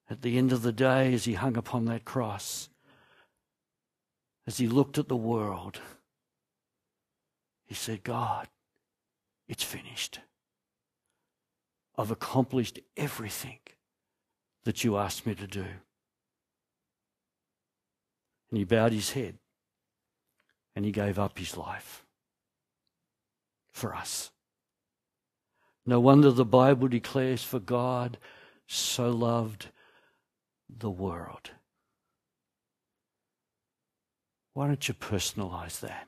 At 0.10 0.22
the 0.22 0.38
end 0.38 0.52
of 0.52 0.64
the 0.64 0.72
day, 0.72 1.14
as 1.14 1.26
he 1.26 1.34
hung 1.34 1.56
upon 1.56 1.86
that 1.86 2.06
cross, 2.06 2.70
as 4.48 4.58
he 4.58 4.68
looked 4.68 4.98
at 4.98 5.08
the 5.08 5.16
world, 5.16 5.80
he 7.68 7.76
said, 7.76 8.04
God, 8.04 8.48
it's 9.48 9.64
finished. 9.64 10.20
I've 11.98 12.12
accomplished 12.12 12.80
everything 12.98 13.60
that 14.64 14.84
you 14.84 14.98
asked 14.98 15.28
me 15.28 15.36
to 15.36 15.46
do. 15.48 15.66
And 18.50 18.58
he 18.58 18.64
bowed 18.64 18.94
his 18.94 19.12
head 19.12 19.38
and 20.76 20.84
he 20.84 20.92
gave 20.92 21.20
up 21.20 21.38
his 21.38 21.56
life. 21.56 22.06
for 23.72 23.96
us. 23.96 24.32
No 25.90 26.00
wonder 26.00 26.30
the 26.30 26.46
Bible 26.46 26.88
declares, 26.88 27.44
For 27.44 27.60
God 27.60 28.20
so 28.68 29.10
loved 29.10 29.70
the 30.70 30.92
world. 30.92 31.50
Why 34.54 34.68
don't 34.68 34.88
you 34.88 34.94
personalize 34.94 35.80
that? 35.80 36.08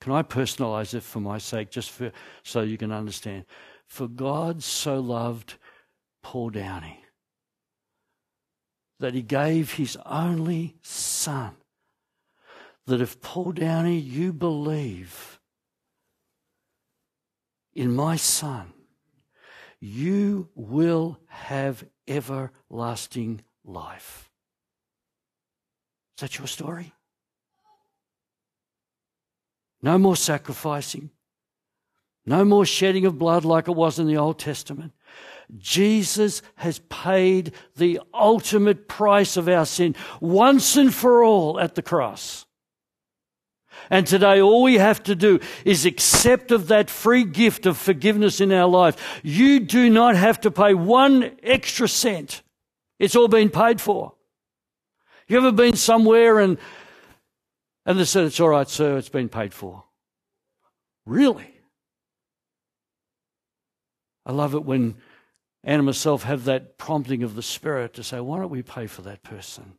Can 0.00 0.12
I 0.12 0.22
personalize 0.22 0.94
it 0.94 1.02
for 1.02 1.18
my 1.18 1.38
sake, 1.38 1.68
just 1.68 1.90
for, 1.90 2.12
so 2.44 2.60
you 2.60 2.78
can 2.78 2.92
understand? 2.92 3.44
For 3.88 4.06
God 4.06 4.62
so 4.62 5.00
loved 5.00 5.54
Paul 6.22 6.50
Downey 6.50 7.02
that 9.00 9.14
he 9.14 9.22
gave 9.22 9.72
his 9.72 9.98
only 10.06 10.76
son. 10.82 11.56
That 12.86 13.00
if 13.00 13.20
Paul 13.20 13.50
Downey, 13.50 13.98
you 13.98 14.32
believe 14.32 15.40
in 17.74 17.96
my 17.96 18.14
son, 18.14 18.74
you 19.80 20.48
will 20.54 21.18
have 21.26 21.84
everlasting 22.06 23.42
life. 23.64 24.30
Is 26.16 26.22
that 26.22 26.38
your 26.38 26.48
story? 26.48 26.92
No 29.82 29.98
more 29.98 30.16
sacrificing. 30.16 31.10
No 32.26 32.44
more 32.44 32.66
shedding 32.66 33.06
of 33.06 33.18
blood 33.18 33.44
like 33.44 33.68
it 33.68 33.76
was 33.76 33.98
in 33.98 34.06
the 34.06 34.16
Old 34.16 34.38
Testament. 34.38 34.92
Jesus 35.56 36.42
has 36.56 36.80
paid 36.90 37.52
the 37.76 38.00
ultimate 38.12 38.86
price 38.86 39.36
of 39.36 39.48
our 39.48 39.64
sin 39.64 39.94
once 40.20 40.76
and 40.76 40.92
for 40.92 41.24
all 41.24 41.58
at 41.58 41.74
the 41.74 41.82
cross. 41.82 42.44
And 43.90 44.06
today 44.06 44.40
all 44.40 44.62
we 44.62 44.74
have 44.74 45.02
to 45.04 45.14
do 45.14 45.40
is 45.64 45.86
accept 45.86 46.52
of 46.52 46.68
that 46.68 46.90
free 46.90 47.24
gift 47.24 47.66
of 47.66 47.76
forgiveness 47.78 48.40
in 48.40 48.52
our 48.52 48.68
life. 48.68 49.20
You 49.22 49.60
do 49.60 49.88
not 49.88 50.16
have 50.16 50.40
to 50.42 50.50
pay 50.50 50.74
one 50.74 51.36
extra 51.42 51.88
cent. 51.88 52.42
It's 52.98 53.16
all 53.16 53.28
been 53.28 53.50
paid 53.50 53.80
for. 53.80 54.14
You 55.26 55.38
ever 55.38 55.52
been 55.52 55.76
somewhere 55.76 56.38
and, 56.38 56.58
and 57.86 57.98
they 57.98 58.04
said, 58.04 58.24
it's 58.24 58.40
all 58.40 58.48
right, 58.48 58.68
sir, 58.68 58.96
it's 58.96 59.08
been 59.08 59.28
paid 59.28 59.54
for. 59.54 59.84
Really? 61.06 61.54
I 64.26 64.32
love 64.32 64.54
it 64.54 64.64
when 64.64 64.96
Anna 65.64 65.78
and 65.78 65.86
myself 65.86 66.22
have 66.24 66.44
that 66.44 66.76
prompting 66.76 67.22
of 67.22 67.34
the 67.34 67.42
Spirit 67.42 67.94
to 67.94 68.04
say, 68.04 68.20
why 68.20 68.38
don't 68.38 68.50
we 68.50 68.62
pay 68.62 68.86
for 68.86 69.02
that 69.02 69.22
person? 69.22 69.74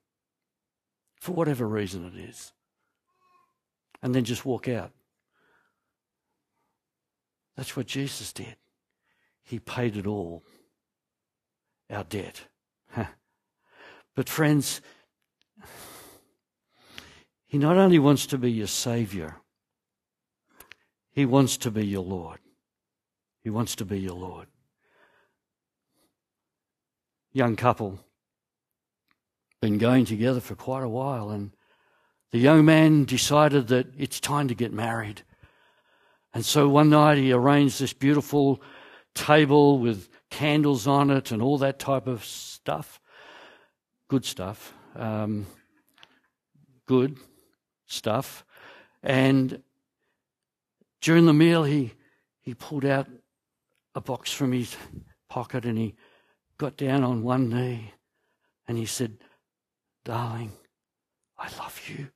For 1.19 1.33
whatever 1.33 1.67
reason 1.67 2.05
it 2.05 2.17
is. 2.17 2.51
And 4.01 4.15
then 4.15 4.23
just 4.23 4.45
walk 4.45 4.67
out. 4.67 4.91
That's 7.55 7.75
what 7.75 7.87
Jesus 7.87 8.31
did. 8.31 8.55
He 9.43 9.59
paid 9.59 9.97
it 9.97 10.07
all, 10.07 10.43
our 11.89 12.05
debt. 12.05 12.43
but, 14.15 14.29
friends, 14.29 14.79
He 17.45 17.57
not 17.57 17.77
only 17.77 17.99
wants 17.99 18.25
to 18.27 18.37
be 18.37 18.51
your 18.51 18.67
Savior, 18.67 19.37
He 21.11 21.25
wants 21.25 21.57
to 21.57 21.71
be 21.71 21.85
your 21.85 22.03
Lord. 22.03 22.39
He 23.43 23.49
wants 23.49 23.75
to 23.77 23.85
be 23.85 23.99
your 23.99 24.15
Lord. 24.15 24.47
Young 27.33 27.55
couple, 27.55 27.99
been 29.61 29.77
going 29.77 30.05
together 30.05 30.39
for 30.39 30.55
quite 30.55 30.83
a 30.83 30.89
while, 30.89 31.29
and 31.29 31.51
the 32.31 32.39
young 32.39 32.65
man 32.65 33.05
decided 33.05 33.67
that 33.67 33.87
it's 33.97 34.19
time 34.19 34.47
to 34.47 34.55
get 34.55 34.71
married. 34.71 35.23
And 36.33 36.45
so 36.45 36.69
one 36.69 36.89
night 36.89 37.17
he 37.17 37.31
arranged 37.31 37.79
this 37.79 37.93
beautiful 37.93 38.61
table 39.15 39.79
with 39.79 40.09
candles 40.29 40.85
on 40.85 41.09
it 41.09 41.31
and 41.31 41.41
all 41.41 41.57
that 41.57 41.79
type 41.79 42.07
of 42.07 42.23
stuff. 42.23 42.99
Good 44.07 44.25
stuff. 44.25 44.73
Um, 44.95 45.47
good 46.85 47.17
stuff. 47.87 48.45
And 49.01 49.63
during 51.01 51.25
the 51.25 51.33
meal, 51.33 51.63
he, 51.63 51.93
he 52.41 52.53
pulled 52.53 52.85
out 52.85 53.07
a 53.95 54.01
box 54.01 54.31
from 54.31 54.51
his 54.51 54.75
pocket 55.29 55.65
and 55.65 55.77
he 55.77 55.95
got 56.57 56.77
down 56.77 57.03
on 57.03 57.23
one 57.23 57.49
knee 57.49 57.93
and 58.67 58.77
he 58.77 58.85
said, 58.85 59.17
Darling, 60.05 60.51
I 61.37 61.49
love 61.57 61.79
you. 61.87 62.09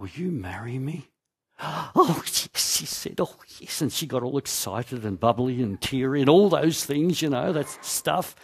Will 0.00 0.08
you 0.08 0.30
marry 0.30 0.78
me? 0.78 1.08
Oh, 1.62 2.22
yes, 2.24 2.76
she 2.76 2.86
said, 2.86 3.20
Oh, 3.20 3.36
yes. 3.58 3.82
And 3.82 3.92
she 3.92 4.06
got 4.06 4.22
all 4.22 4.38
excited 4.38 5.04
and 5.04 5.20
bubbly 5.20 5.62
and 5.62 5.80
teary 5.80 6.20
and 6.20 6.28
all 6.30 6.48
those 6.48 6.84
things, 6.84 7.22
you 7.22 7.28
know, 7.28 7.52
that 7.52 7.68
stuff. 7.84 8.34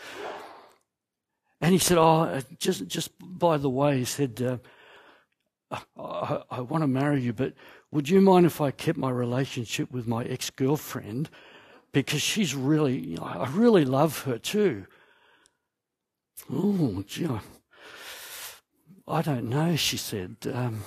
And 1.61 1.73
he 1.73 1.79
said, 1.79 1.99
Oh, 1.99 2.23
uh, 2.23 2.42
just, 2.59 2.87
just 2.87 3.11
by 3.19 3.57
the 3.57 3.71
way, 3.71 3.99
he 3.99 4.05
said, 4.05 4.61
uh, 5.73 5.79
I, 5.99 6.42
I 6.51 6.61
want 6.61 6.83
to 6.83 6.88
marry 6.88 7.23
you, 7.23 7.33
but 7.33 7.55
would 7.90 8.09
you 8.09 8.21
mind 8.21 8.47
if 8.47 8.61
I 8.61 8.71
kept 8.71 8.99
my 8.99 9.11
relationship 9.11 9.90
with 9.90 10.07
my 10.07 10.25
ex 10.25 10.51
girlfriend? 10.51 11.31
because 11.97 12.21
she's 12.21 12.55
really, 12.55 13.16
I 13.23 13.49
really 13.49 13.87
love 13.87 14.25
her 14.25 14.37
too. 14.37 14.87
Oh, 16.53 17.03
gee, 17.07 17.27
I 19.09 19.23
don't 19.23 19.49
know, 19.49 19.77
she 19.77 19.97
said. 19.97 20.37
Um, 20.53 20.83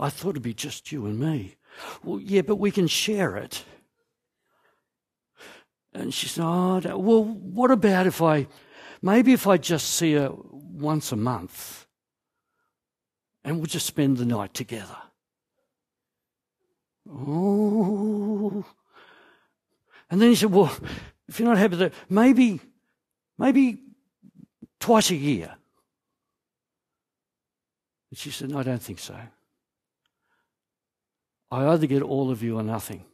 I 0.00 0.08
thought 0.08 0.30
it'd 0.30 0.42
be 0.42 0.54
just 0.54 0.90
you 0.90 1.06
and 1.06 1.20
me. 1.20 1.56
Well, 2.02 2.18
yeah, 2.18 2.42
but 2.42 2.56
we 2.56 2.70
can 2.70 2.88
share 2.88 3.36
it. 3.36 3.64
And 5.92 6.14
she 6.14 6.26
said, 6.26 6.42
oh, 6.44 6.98
well, 6.98 7.24
what 7.24 7.70
about 7.70 8.06
if 8.06 8.22
I, 8.22 8.46
maybe 9.02 9.32
if 9.32 9.46
I 9.46 9.56
just 9.58 9.94
see 9.94 10.14
her 10.14 10.32
once 10.32 11.12
a 11.12 11.16
month 11.16 11.86
and 13.44 13.56
we'll 13.56 13.66
just 13.66 13.86
spend 13.86 14.16
the 14.16 14.24
night 14.24 14.54
together? 14.54 14.96
Oh, 17.08 18.64
and 20.10 20.20
then 20.20 20.30
he 20.30 20.34
said, 20.34 20.50
Well, 20.50 20.72
if 21.28 21.38
you're 21.38 21.48
not 21.48 21.58
happy 21.58 21.76
with 21.76 21.78
that, 21.80 21.94
maybe, 22.08 22.60
maybe 23.38 23.80
twice 24.78 25.10
a 25.10 25.16
year. 25.16 25.54
And 28.10 28.18
she 28.18 28.30
said, 28.30 28.50
No, 28.50 28.58
I 28.58 28.62
don't 28.64 28.82
think 28.82 28.98
so. 28.98 29.16
I 31.50 31.66
either 31.66 31.86
get 31.86 32.02
all 32.02 32.30
of 32.30 32.42
you 32.42 32.58
or 32.58 32.62
nothing. 32.62 33.04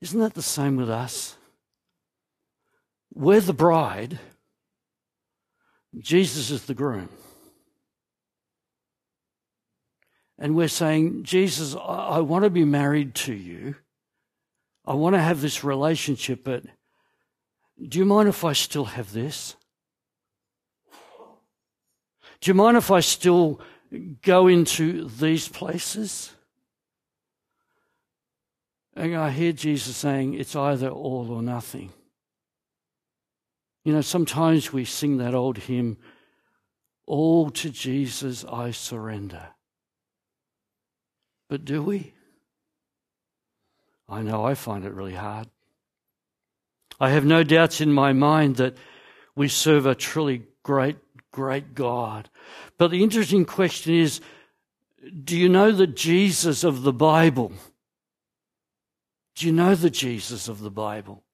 Isn't 0.00 0.20
that 0.20 0.34
the 0.34 0.42
same 0.42 0.76
with 0.76 0.90
us? 0.90 1.36
We're 3.14 3.40
the 3.40 3.54
bride, 3.54 4.18
Jesus 5.98 6.50
is 6.50 6.66
the 6.66 6.74
groom. 6.74 7.08
And 10.38 10.56
we're 10.56 10.68
saying, 10.68 11.22
Jesus, 11.22 11.76
I, 11.76 12.18
want 12.18 12.42
to 12.42 12.50
be 12.50 12.64
married 12.64 13.14
to 13.14 13.32
you. 13.32 13.76
I 14.84 14.94
want 14.94 15.14
to 15.14 15.22
have 15.22 15.40
this 15.40 15.62
relationship, 15.62 16.42
but 16.42 16.64
do 17.80 17.98
you 17.98 18.04
mind 18.04 18.28
if 18.28 18.44
I 18.44 18.52
still 18.52 18.84
have 18.84 19.12
this? 19.12 19.54
Do 22.40 22.50
you 22.50 22.54
mind 22.54 22.76
if 22.76 22.90
I 22.90 23.00
still 23.00 23.60
go 24.22 24.46
into 24.46 25.08
these 25.08 25.48
places? 25.48 26.32
And 28.96 29.16
I 29.16 29.30
hear 29.30 29.52
Jesus 29.52 29.96
saying, 29.96 30.34
it's 30.34 30.54
either 30.54 30.88
all 30.88 31.30
or 31.30 31.42
nothing. 31.42 31.92
You 33.84 33.92
know, 33.92 34.00
sometimes 34.00 34.72
we 34.72 34.84
sing 34.84 35.18
that 35.18 35.34
old 35.34 35.58
hymn, 35.58 35.98
All 37.06 37.50
to 37.50 37.70
Jesus 37.70 38.44
I 38.44 38.70
surrender. 38.70 39.48
But 41.48 41.64
do 41.64 41.82
we? 41.82 42.14
I 44.08 44.22
know 44.22 44.44
I 44.44 44.54
find 44.54 44.84
it 44.84 44.92
really 44.92 45.14
hard. 45.14 45.48
I 47.00 47.10
have 47.10 47.24
no 47.24 47.42
doubts 47.42 47.80
in 47.80 47.92
my 47.92 48.12
mind 48.12 48.56
that 48.56 48.76
we 49.34 49.48
serve 49.48 49.84
a 49.86 49.94
truly 49.94 50.44
great, 50.62 50.96
great 51.34 51.74
God. 51.74 52.30
But 52.78 52.92
the 52.92 53.02
interesting 53.02 53.44
question 53.44 53.92
is 53.92 54.20
do 55.24 55.36
you 55.36 55.48
know 55.48 55.72
the 55.72 55.88
Jesus 55.88 56.62
of 56.62 56.82
the 56.82 56.92
Bible? 56.92 57.52
Do 59.34 59.46
you 59.46 59.52
know 59.52 59.74
the 59.74 59.90
Jesus 59.90 60.46
of 60.46 60.60
the 60.60 60.70
Bible? 60.70 61.24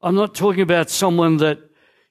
I'm 0.00 0.14
not 0.14 0.34
talking 0.34 0.62
about 0.62 0.88
someone 0.88 1.36
that 1.36 1.58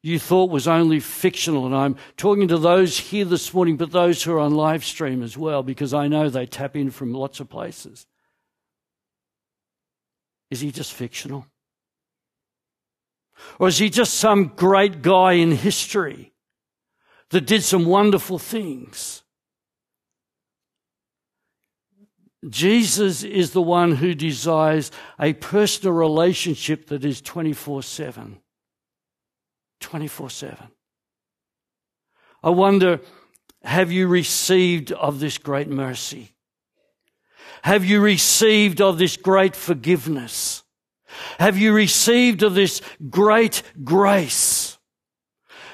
you 0.04 0.20
thought 0.20 0.52
was 0.52 0.68
only 0.68 1.00
fictional. 1.00 1.66
And 1.66 1.76
I'm 1.76 1.98
talking 2.16 2.48
to 2.50 2.60
those 2.60 3.00
here 3.00 3.26
this 3.26 3.52
morning, 3.54 3.76
but 3.76 3.92
those 3.92 4.22
who 4.22 4.34
are 4.34 4.40
on 4.40 4.54
live 4.54 4.86
stream 4.86 5.24
as 5.24 5.36
well, 5.36 5.64
because 5.64 5.96
I 5.96 6.08
know 6.08 6.30
they 6.30 6.46
tap 6.46 6.76
in 6.76 6.92
from 6.92 7.12
lots 7.12 7.40
of 7.40 7.50
places. 7.50 8.06
Is 10.52 10.62
he 10.62 10.72
just 10.72 10.94
fictional? 10.94 11.48
Or 13.60 13.68
is 13.68 13.78
he 13.78 13.90
just 13.90 14.16
some 14.16 14.54
great 14.56 15.02
guy 15.02 15.34
in 15.34 15.52
history 15.52 16.34
that 17.30 17.48
did 17.48 17.64
some 17.64 17.86
wonderful 17.86 18.40
things? 18.40 19.24
Jesus 22.48 23.24
is 23.24 23.52
the 23.52 23.62
one 23.62 23.96
who 23.96 24.14
desires 24.14 24.92
a 25.20 25.34
personal 25.34 25.94
relationship 25.94 26.88
that 26.88 27.04
is 27.04 27.22
24 27.22 27.84
7. 27.84 28.40
24 29.80 30.30
7. 30.30 30.68
I 32.44 32.50
wonder 32.52 33.02
have 33.64 33.92
you 33.92 34.08
received 34.08 34.92
of 34.92 35.20
this 35.20 35.38
great 35.38 35.68
mercy? 35.68 36.32
Have 37.64 37.84
you 37.84 38.00
received 38.00 38.82
of 38.82 38.98
this 38.98 39.18
great 39.18 39.56
forgiveness? 39.56 40.64
Have 41.40 41.58
you 41.58 41.74
received 41.74 42.44
of 42.44 42.56
this 42.56 42.82
great 43.10 43.64
grace? 43.84 44.78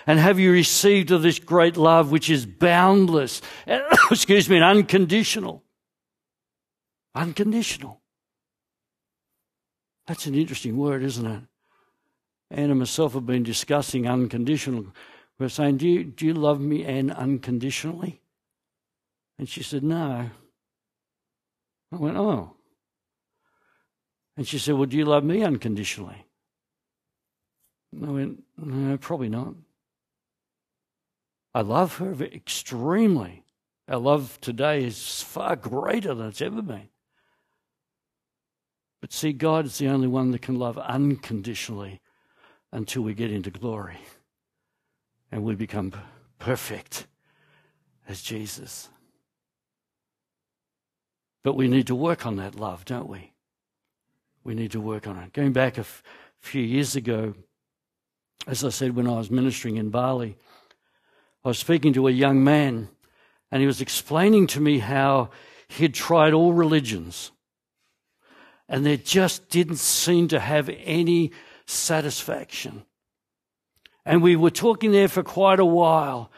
And 0.06 0.20
have 0.20 0.40
you 0.40 0.52
received 0.52 1.12
of 1.12 1.22
this 1.22 1.40
great 1.40 1.78
love 1.78 2.12
which 2.12 2.30
is 2.30 2.46
boundless, 2.46 3.42
excuse 4.12 4.50
me, 4.50 4.58
and 4.58 4.66
unconditional? 4.66 5.64
Unconditional. 7.16 8.02
That's 10.08 10.26
an 10.26 10.36
interesting 10.36 10.78
word, 10.78 11.04
isn't 11.04 11.26
it? 11.26 11.44
Anne 12.52 12.70
and 12.70 12.80
myself 12.80 13.14
have 13.14 13.26
been 13.26 13.44
discussing 13.44 14.08
unconditional. 14.08 14.88
We're 15.40 15.50
saying, 15.50 15.78
do 15.78 15.88
you, 15.88 16.04
do 16.04 16.26
you 16.26 16.34
love 16.34 16.60
me, 16.60 16.84
Anne, 16.84 17.10
unconditionally? 17.10 18.22
And 19.40 19.50
she 19.50 19.64
said, 19.64 19.84
No. 19.84 20.30
I 21.92 21.96
went, 21.96 22.18
Oh. 22.18 22.56
And 24.36 24.48
she 24.48 24.58
said, 24.58 24.76
Well, 24.76 24.86
do 24.86 24.98
you 24.98 25.06
love 25.06 25.24
me 25.24 25.44
unconditionally? 25.44 26.26
I 28.02 28.10
went, 28.10 28.44
No, 28.58 28.98
probably 28.98 29.30
not. 29.30 29.54
I 31.54 31.62
love 31.62 31.98
her 31.98 32.14
extremely. 32.24 33.44
Our 33.88 34.00
love 34.00 34.40
today 34.42 34.84
is 34.84 35.22
far 35.22 35.56
greater 35.56 36.14
than 36.14 36.28
it's 36.28 36.42
ever 36.42 36.62
been. 36.62 36.90
But 39.02 39.12
see, 39.12 39.34
God 39.34 39.66
is 39.66 39.78
the 39.78 39.90
only 39.90 40.08
one 40.08 40.32
that 40.32 40.42
can 40.42 40.58
love 40.58 40.78
unconditionally 40.78 42.00
until 42.72 43.04
we 43.04 43.14
get 43.14 43.32
into 43.32 43.52
glory 43.52 43.98
and 45.32 45.44
we 45.44 45.56
become 45.56 45.92
perfect 46.40 47.06
as 48.08 48.22
Jesus. 48.22 48.90
But 51.44 51.56
we 51.56 51.68
need 51.68 51.88
to 51.88 51.96
work 51.96 52.26
on 52.26 52.38
that 52.38 52.56
love, 52.56 52.86
don't 52.86 53.10
we? 53.10 53.33
We 54.44 54.56
need 54.56 54.72
to 54.72 54.82
work 54.82 55.08
on 55.08 55.18
it. 55.18 55.34
Going 55.34 55.54
back 55.54 55.78
a 55.78 55.82
f- 55.82 56.04
few 56.40 56.62
years 56.62 56.96
ago, 56.96 57.34
as 58.48 58.64
I 58.64 58.70
said, 58.70 58.96
when 58.96 59.08
I 59.08 59.18
was 59.18 59.32
ministering 59.32 59.78
in 59.78 59.90
Bali, 59.90 60.36
I 61.46 61.48
was 61.48 61.60
speaking 61.60 61.94
to 61.94 62.08
a 62.08 62.12
young 62.12 62.44
man, 62.44 62.90
and 63.52 63.62
he 63.62 63.68
was 63.68 63.82
explaining 63.82 64.48
to 64.48 64.60
me 64.60 64.80
how 64.80 65.30
he 65.68 65.84
had 65.84 65.94
tried 65.94 66.34
all 66.34 66.54
religions 66.54 67.32
and 68.74 68.86
there 68.86 68.98
just 68.98 69.50
didn't 69.50 69.78
seem 69.78 70.28
to 70.30 70.40
have 70.40 70.70
any 70.84 71.32
satisfaction. 71.66 72.84
And 74.06 74.22
we 74.22 74.36
were 74.36 74.50
talking 74.50 74.92
there 74.92 75.08
for 75.08 75.24
quite 75.24 75.60
a 75.60 75.66
while. 75.66 76.32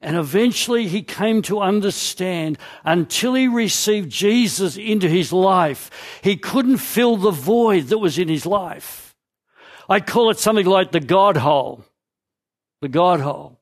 And 0.00 0.16
eventually 0.16 0.88
he 0.88 1.02
came 1.02 1.42
to 1.42 1.60
understand 1.60 2.58
until 2.84 3.34
he 3.34 3.48
received 3.48 4.10
Jesus 4.10 4.76
into 4.76 5.08
his 5.08 5.32
life, 5.32 5.90
he 6.22 6.36
couldn't 6.36 6.78
fill 6.78 7.16
the 7.16 7.30
void 7.30 7.84
that 7.88 7.98
was 7.98 8.18
in 8.18 8.28
his 8.28 8.46
life. 8.46 9.14
I 9.88 10.00
call 10.00 10.30
it 10.30 10.38
something 10.38 10.66
like 10.66 10.92
the 10.92 11.00
God 11.00 11.36
hole. 11.36 11.84
The 12.82 12.88
God 12.88 13.20
hole. 13.20 13.58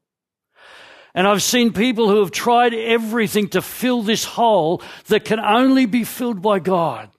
And 1.14 1.26
I've 1.28 1.42
seen 1.42 1.72
people 1.72 2.08
who 2.08 2.18
have 2.18 2.32
tried 2.32 2.74
everything 2.74 3.48
to 3.50 3.62
fill 3.62 4.02
this 4.02 4.24
hole 4.24 4.82
that 5.06 5.24
can 5.24 5.38
only 5.38 5.86
be 5.86 6.02
filled 6.02 6.42
by 6.42 6.58
God 6.58 7.10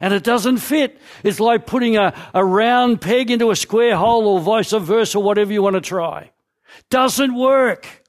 and 0.00 0.14
it 0.14 0.24
doesn't 0.24 0.58
fit. 0.58 0.98
It's 1.22 1.38
like 1.38 1.66
putting 1.66 1.96
a, 1.96 2.14
a 2.32 2.44
round 2.44 3.00
peg 3.00 3.30
into 3.30 3.50
a 3.50 3.56
square 3.56 3.96
hole 3.96 4.26
or 4.26 4.40
vice 4.40 4.72
versa, 4.72 5.20
whatever 5.20 5.52
you 5.52 5.62
want 5.62 5.74
to 5.74 5.82
try. 5.82 6.30
Doesn't 6.88 7.34
work. 7.34 7.99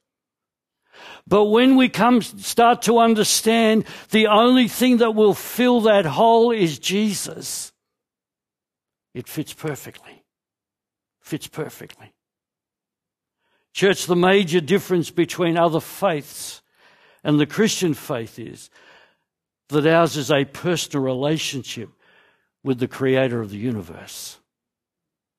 But 1.27 1.45
when 1.45 1.75
we 1.77 1.87
come, 1.87 2.21
start 2.21 2.81
to 2.83 2.99
understand 2.99 3.85
the 4.09 4.27
only 4.27 4.67
thing 4.67 4.97
that 4.97 5.15
will 5.15 5.33
fill 5.33 5.81
that 5.81 6.05
hole 6.05 6.51
is 6.51 6.79
Jesus, 6.79 7.71
it 9.13 9.27
fits 9.27 9.53
perfectly. 9.53 10.23
Fits 11.21 11.47
perfectly. 11.47 12.13
Church, 13.73 14.05
the 14.05 14.15
major 14.15 14.59
difference 14.59 15.11
between 15.11 15.57
other 15.57 15.79
faiths 15.79 16.61
and 17.23 17.39
the 17.39 17.45
Christian 17.45 17.93
faith 17.93 18.37
is 18.37 18.69
that 19.69 19.87
ours 19.87 20.17
is 20.17 20.29
a 20.29 20.43
personal 20.43 21.05
relationship 21.05 21.89
with 22.63 22.79
the 22.79 22.87
creator 22.87 23.39
of 23.39 23.49
the 23.49 23.57
universe. 23.57 24.39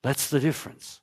That's 0.03 0.30
the 0.30 0.41
difference. 0.41 1.01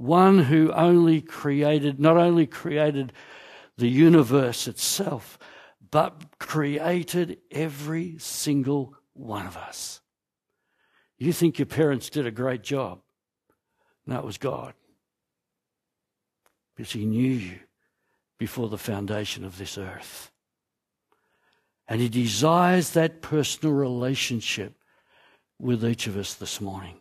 One 0.00 0.38
who 0.38 0.72
only 0.72 1.20
created, 1.20 2.00
not 2.00 2.16
only 2.16 2.46
created 2.46 3.12
the 3.76 3.86
universe 3.86 4.66
itself, 4.66 5.38
but 5.90 6.38
created 6.38 7.36
every 7.50 8.16
single 8.16 8.94
one 9.12 9.46
of 9.46 9.58
us. 9.58 10.00
You 11.18 11.34
think 11.34 11.58
your 11.58 11.66
parents 11.66 12.08
did 12.08 12.26
a 12.26 12.30
great 12.30 12.62
job. 12.62 13.00
No, 14.06 14.18
it 14.18 14.24
was 14.24 14.38
God. 14.38 14.72
Because 16.74 16.92
He 16.92 17.04
knew 17.04 17.32
you 17.32 17.58
before 18.38 18.70
the 18.70 18.78
foundation 18.78 19.44
of 19.44 19.58
this 19.58 19.76
earth. 19.76 20.30
And 21.86 22.00
He 22.00 22.08
desires 22.08 22.92
that 22.92 23.20
personal 23.20 23.74
relationship 23.74 24.78
with 25.58 25.84
each 25.84 26.06
of 26.06 26.16
us 26.16 26.32
this 26.32 26.58
morning. 26.58 26.99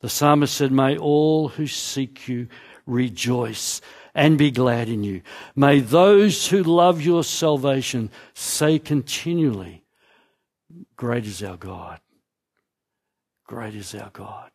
The 0.00 0.08
psalmist 0.08 0.54
said, 0.54 0.70
May 0.70 0.96
all 0.96 1.48
who 1.48 1.66
seek 1.66 2.28
you 2.28 2.48
rejoice 2.86 3.80
and 4.14 4.38
be 4.38 4.50
glad 4.50 4.88
in 4.88 5.02
you. 5.04 5.22
May 5.54 5.80
those 5.80 6.48
who 6.48 6.62
love 6.62 7.00
your 7.02 7.24
salvation 7.24 8.10
say 8.34 8.78
continually, 8.78 9.84
Great 10.96 11.24
is 11.24 11.42
our 11.42 11.56
God. 11.56 12.00
Great 13.46 13.74
is 13.74 13.94
our 13.94 14.10
God. 14.10 14.50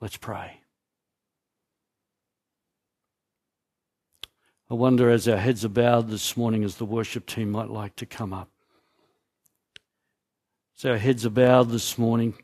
Let's 0.00 0.16
pray. 0.16 0.62
I 4.68 4.74
wonder 4.74 5.10
as 5.10 5.28
our 5.28 5.36
heads 5.36 5.64
are 5.64 5.68
bowed 5.68 6.08
this 6.08 6.36
morning, 6.36 6.64
as 6.64 6.76
the 6.76 6.86
worship 6.86 7.26
team 7.26 7.50
might 7.50 7.68
like 7.68 7.94
to 7.96 8.06
come 8.06 8.32
up. 8.32 8.48
As 10.78 10.86
our 10.86 10.96
heads 10.96 11.26
are 11.26 11.30
bowed 11.30 11.68
this 11.68 11.98
morning, 11.98 12.34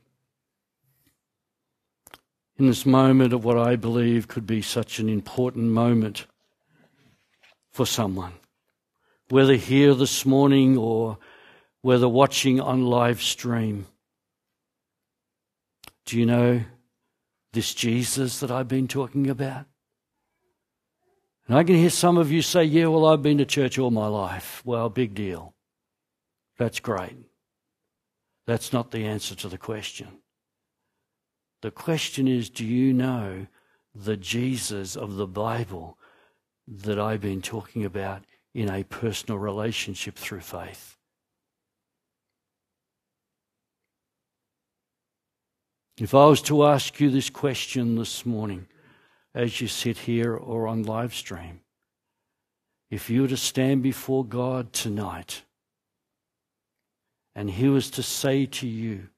in 2.59 2.67
this 2.67 2.85
moment 2.85 3.33
of 3.33 3.45
what 3.45 3.57
I 3.57 3.77
believe 3.77 4.27
could 4.27 4.47
be 4.47 4.61
such 4.61 4.99
an 4.99 5.09
important 5.09 5.67
moment 5.67 6.27
for 7.71 7.87
someone, 7.87 8.33
whether 9.29 9.55
here 9.55 9.95
this 9.95 10.27
morning 10.27 10.77
or 10.77 11.19
whether 11.83 12.09
watching 12.09 12.61
on 12.61 12.85
live 12.85 13.23
stream. 13.23 13.87
Do 16.05 16.19
you 16.19 16.27
know 16.27 16.63
this 17.53 17.73
Jesus 17.75 18.41
that 18.41 18.51
I've 18.51 18.67
been 18.67 18.89
talking 18.89 19.31
about? 19.31 19.67
And 21.47 21.57
I 21.57 21.63
can 21.63 21.77
hear 21.77 21.91
some 21.91 22.19
of 22.19 22.33
you 22.33 22.43
say, 22.43 22.65
yeah, 22.65 22.87
well, 22.87 23.07
I've 23.07 23.23
been 23.23 23.39
to 23.39 23.47
church 23.47 23.79
all 23.79 23.91
my 23.91 24.07
life. 24.09 24.61
Well, 24.65 24.91
big 24.91 25.15
deal. 25.15 25.55
That's 26.59 26.81
great. 26.81 27.17
That's 28.47 28.73
not 28.73 28.91
the 28.91 29.05
answer 29.05 29.35
to 29.37 29.49
the 29.49 29.59
question. 29.59 30.09
The 31.63 31.71
question 31.71 32.29
is, 32.29 32.51
do 32.51 32.65
you 32.65 32.93
know 32.93 33.47
the 33.95 34.17
Jesus 34.17 34.97
of 34.97 35.17
the 35.17 35.27
Bible 35.27 35.99
that 36.67 36.99
I've 36.99 37.21
been 37.21 37.43
talking 37.43 37.85
about 37.85 38.23
in 38.55 38.71
a 38.71 38.85
personal 38.85 39.39
relationship 39.39 40.17
through 40.17 40.41
faith? 40.41 40.97
If 45.99 46.15
I 46.15 46.27
was 46.27 46.43
to 46.43 46.65
ask 46.65 47.01
you 47.01 47.11
this 47.11 47.29
question 47.29 47.97
this 47.97 48.25
morning, 48.25 48.69
as 49.35 49.61
you 49.61 49.69
sit 49.69 49.99
here 49.99 50.35
or 50.35 50.67
on 50.67 50.83
live 50.83 51.15
stream. 51.15 51.61
If 52.91 53.09
you 53.09 53.23
were 53.23 53.29
to 53.29 53.37
stand 53.37 53.83
before 53.83 54.25
God 54.25 54.73
tonight 54.73 55.43
and 57.35 57.51
He 57.51 57.69
was 57.69 57.91
to 57.93 58.03
say 58.03 58.47
to 58.47 58.67
you, 58.67 59.09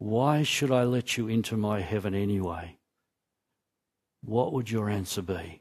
Why 0.00 0.44
should 0.44 0.70
I 0.70 0.84
let 0.84 1.18
you 1.18 1.28
into 1.28 1.58
my 1.58 1.80
heaven 1.80 2.14
anyway? 2.14 2.78
What 4.22 4.54
would 4.54 4.70
your 4.70 4.88
answer 4.88 5.20
be? 5.20 5.60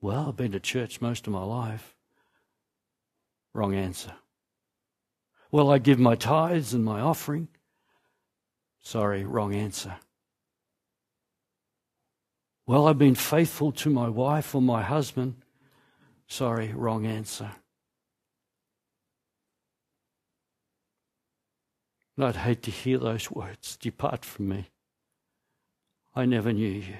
Well, 0.00 0.26
I've 0.28 0.36
been 0.36 0.50
to 0.50 0.58
church 0.58 1.00
most 1.00 1.28
of 1.28 1.32
my 1.32 1.44
life. 1.44 1.94
Wrong 3.54 3.72
answer. 3.72 4.14
Well, 5.52 5.70
I 5.70 5.78
give 5.78 6.00
my 6.00 6.16
tithes 6.16 6.74
and 6.74 6.84
my 6.84 7.00
offering. 7.00 7.46
Sorry, 8.82 9.24
wrong 9.24 9.54
answer. 9.54 9.94
Well, 12.66 12.88
I've 12.88 12.98
been 12.98 13.14
faithful 13.14 13.70
to 13.70 13.90
my 13.90 14.08
wife 14.08 14.56
or 14.56 14.60
my 14.60 14.82
husband. 14.82 15.36
Sorry, 16.26 16.72
wrong 16.74 17.06
answer. 17.06 17.52
I'd 22.24 22.36
hate 22.36 22.62
to 22.64 22.70
hear 22.70 22.98
those 22.98 23.30
words 23.30 23.76
Depart 23.76 24.24
from 24.24 24.48
me. 24.48 24.68
I 26.14 26.24
never 26.24 26.52
knew 26.52 26.68
you. 26.68 26.96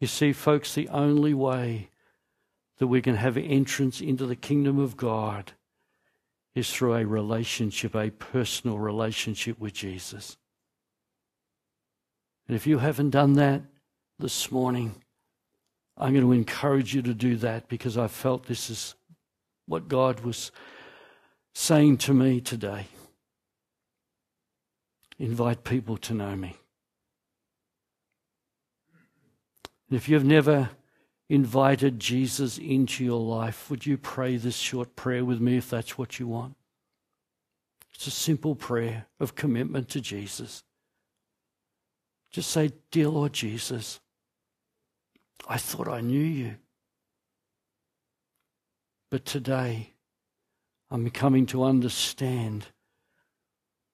You 0.00 0.06
see, 0.06 0.32
folks, 0.32 0.74
the 0.74 0.88
only 0.88 1.34
way 1.34 1.90
that 2.78 2.86
we 2.86 3.00
can 3.00 3.16
have 3.16 3.36
entrance 3.36 4.00
into 4.00 4.26
the 4.26 4.36
kingdom 4.36 4.78
of 4.78 4.96
God 4.96 5.52
is 6.54 6.72
through 6.72 6.94
a 6.94 7.04
relationship, 7.04 7.94
a 7.94 8.10
personal 8.10 8.78
relationship 8.78 9.58
with 9.58 9.74
Jesus. 9.74 10.36
And 12.48 12.56
if 12.56 12.66
you 12.66 12.78
haven't 12.78 13.10
done 13.10 13.34
that 13.34 13.62
this 14.18 14.50
morning, 14.50 15.02
I'm 15.98 16.12
going 16.12 16.24
to 16.24 16.32
encourage 16.32 16.94
you 16.94 17.02
to 17.02 17.14
do 17.14 17.36
that 17.36 17.68
because 17.68 17.98
I 17.98 18.08
felt 18.08 18.46
this 18.46 18.70
is 18.70 18.94
what 19.66 19.88
God 19.88 20.20
was 20.20 20.52
saying 21.58 21.96
to 21.96 22.12
me 22.12 22.38
today. 22.38 22.86
Invite 25.18 25.64
people 25.64 25.96
to 25.96 26.12
know 26.12 26.36
me. 26.36 26.54
And 29.88 29.96
if 29.96 30.06
you've 30.06 30.22
never 30.22 30.68
invited 31.30 31.98
Jesus 31.98 32.58
into 32.58 33.02
your 33.02 33.20
life, 33.20 33.70
would 33.70 33.86
you 33.86 33.96
pray 33.96 34.36
this 34.36 34.56
short 34.56 34.94
prayer 34.96 35.24
with 35.24 35.40
me 35.40 35.56
if 35.56 35.70
that's 35.70 35.96
what 35.96 36.20
you 36.20 36.28
want? 36.28 36.56
It's 37.94 38.06
a 38.06 38.10
simple 38.10 38.54
prayer 38.54 39.06
of 39.18 39.34
commitment 39.34 39.88
to 39.88 40.02
Jesus. 40.02 40.62
Just 42.30 42.50
say, 42.50 42.70
Dear 42.90 43.08
Lord 43.08 43.32
Jesus, 43.32 43.98
I 45.48 45.56
thought 45.56 45.88
I 45.88 46.02
knew 46.02 46.22
you. 46.22 46.56
But 49.10 49.24
today, 49.24 49.94
I'm 50.90 51.10
coming 51.10 51.46
to 51.46 51.64
understand 51.64 52.66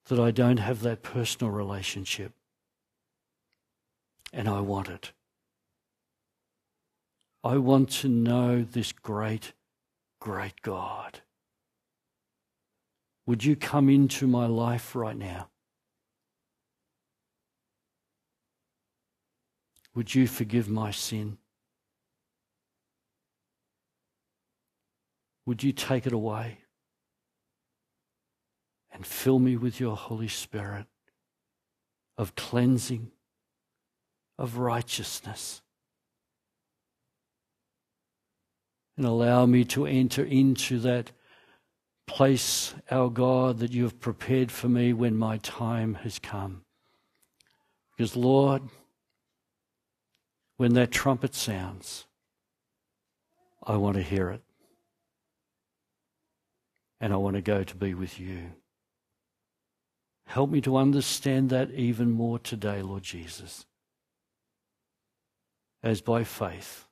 that 0.06 0.20
I 0.20 0.30
don't 0.30 0.58
have 0.58 0.82
that 0.82 1.02
personal 1.02 1.50
relationship. 1.50 2.32
And 4.32 4.48
I 4.48 4.60
want 4.60 4.88
it. 4.88 5.12
I 7.44 7.56
want 7.56 7.90
to 7.90 8.08
know 8.08 8.62
this 8.62 8.92
great, 8.92 9.52
great 10.20 10.60
God. 10.62 11.20
Would 13.26 13.44
you 13.44 13.56
come 13.56 13.88
into 13.88 14.26
my 14.26 14.46
life 14.46 14.94
right 14.94 15.16
now? 15.16 15.48
Would 19.94 20.14
you 20.14 20.26
forgive 20.26 20.68
my 20.68 20.90
sin? 20.90 21.38
Would 25.46 25.62
you 25.62 25.72
take 25.72 26.06
it 26.06 26.12
away 26.12 26.61
and 28.92 29.06
fill 29.06 29.38
me 29.38 29.56
with 29.56 29.80
your 29.80 29.96
Holy 29.96 30.28
Spirit 30.28 30.86
of 32.18 32.34
cleansing, 32.34 33.10
of 34.38 34.58
righteousness? 34.58 35.62
And 38.96 39.06
allow 39.06 39.46
me 39.46 39.64
to 39.66 39.86
enter 39.86 40.24
into 40.24 40.78
that 40.80 41.12
place, 42.06 42.74
our 42.90 43.08
God, 43.08 43.58
that 43.58 43.72
you 43.72 43.84
have 43.84 44.00
prepared 44.00 44.52
for 44.52 44.68
me 44.68 44.92
when 44.92 45.16
my 45.16 45.38
time 45.38 45.94
has 45.94 46.18
come. 46.18 46.62
Because, 47.96 48.16
Lord, 48.16 48.62
when 50.56 50.74
that 50.74 50.90
trumpet 50.90 51.34
sounds, 51.34 52.06
I 53.64 53.76
want 53.76 53.96
to 53.96 54.02
hear 54.02 54.30
it 54.30 54.42
and 57.00 57.12
I 57.12 57.16
want 57.16 57.34
to 57.34 57.42
go 57.42 57.64
to 57.64 57.76
be 57.76 57.94
with 57.94 58.20
you. 58.20 58.52
Help 60.32 60.48
me 60.48 60.62
to 60.62 60.78
understand 60.78 61.50
that 61.50 61.70
even 61.72 62.10
more 62.10 62.38
today, 62.38 62.80
Lord 62.80 63.02
Jesus. 63.02 63.66
As 65.82 66.00
by 66.00 66.24
faith, 66.24 66.88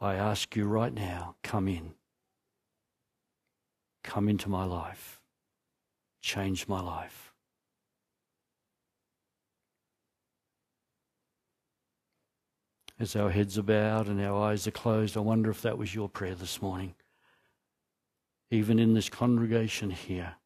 I 0.00 0.14
ask 0.14 0.56
you 0.56 0.64
right 0.64 0.94
now, 0.94 1.36
come 1.42 1.68
in. 1.68 1.92
Come 4.02 4.26
into 4.26 4.48
my 4.48 4.64
life. 4.64 5.20
Change 6.22 6.66
my 6.66 6.80
life. 6.80 7.34
As 12.98 13.14
our 13.16 13.28
heads 13.28 13.58
are 13.58 13.62
bowed 13.62 14.08
and 14.08 14.18
our 14.22 14.50
eyes 14.50 14.66
are 14.66 14.70
closed, 14.70 15.14
I 15.14 15.20
wonder 15.20 15.50
if 15.50 15.60
that 15.60 15.76
was 15.76 15.94
your 15.94 16.08
prayer 16.08 16.34
this 16.34 16.62
morning 16.62 16.94
even 18.50 18.78
in 18.78 18.94
this 18.94 19.10
congregation 19.10 19.90
here. 19.90 20.36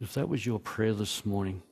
If 0.00 0.14
that 0.14 0.28
was 0.28 0.46
your 0.46 0.60
prayer 0.60 0.94
this 0.94 1.26
morning, 1.26 1.62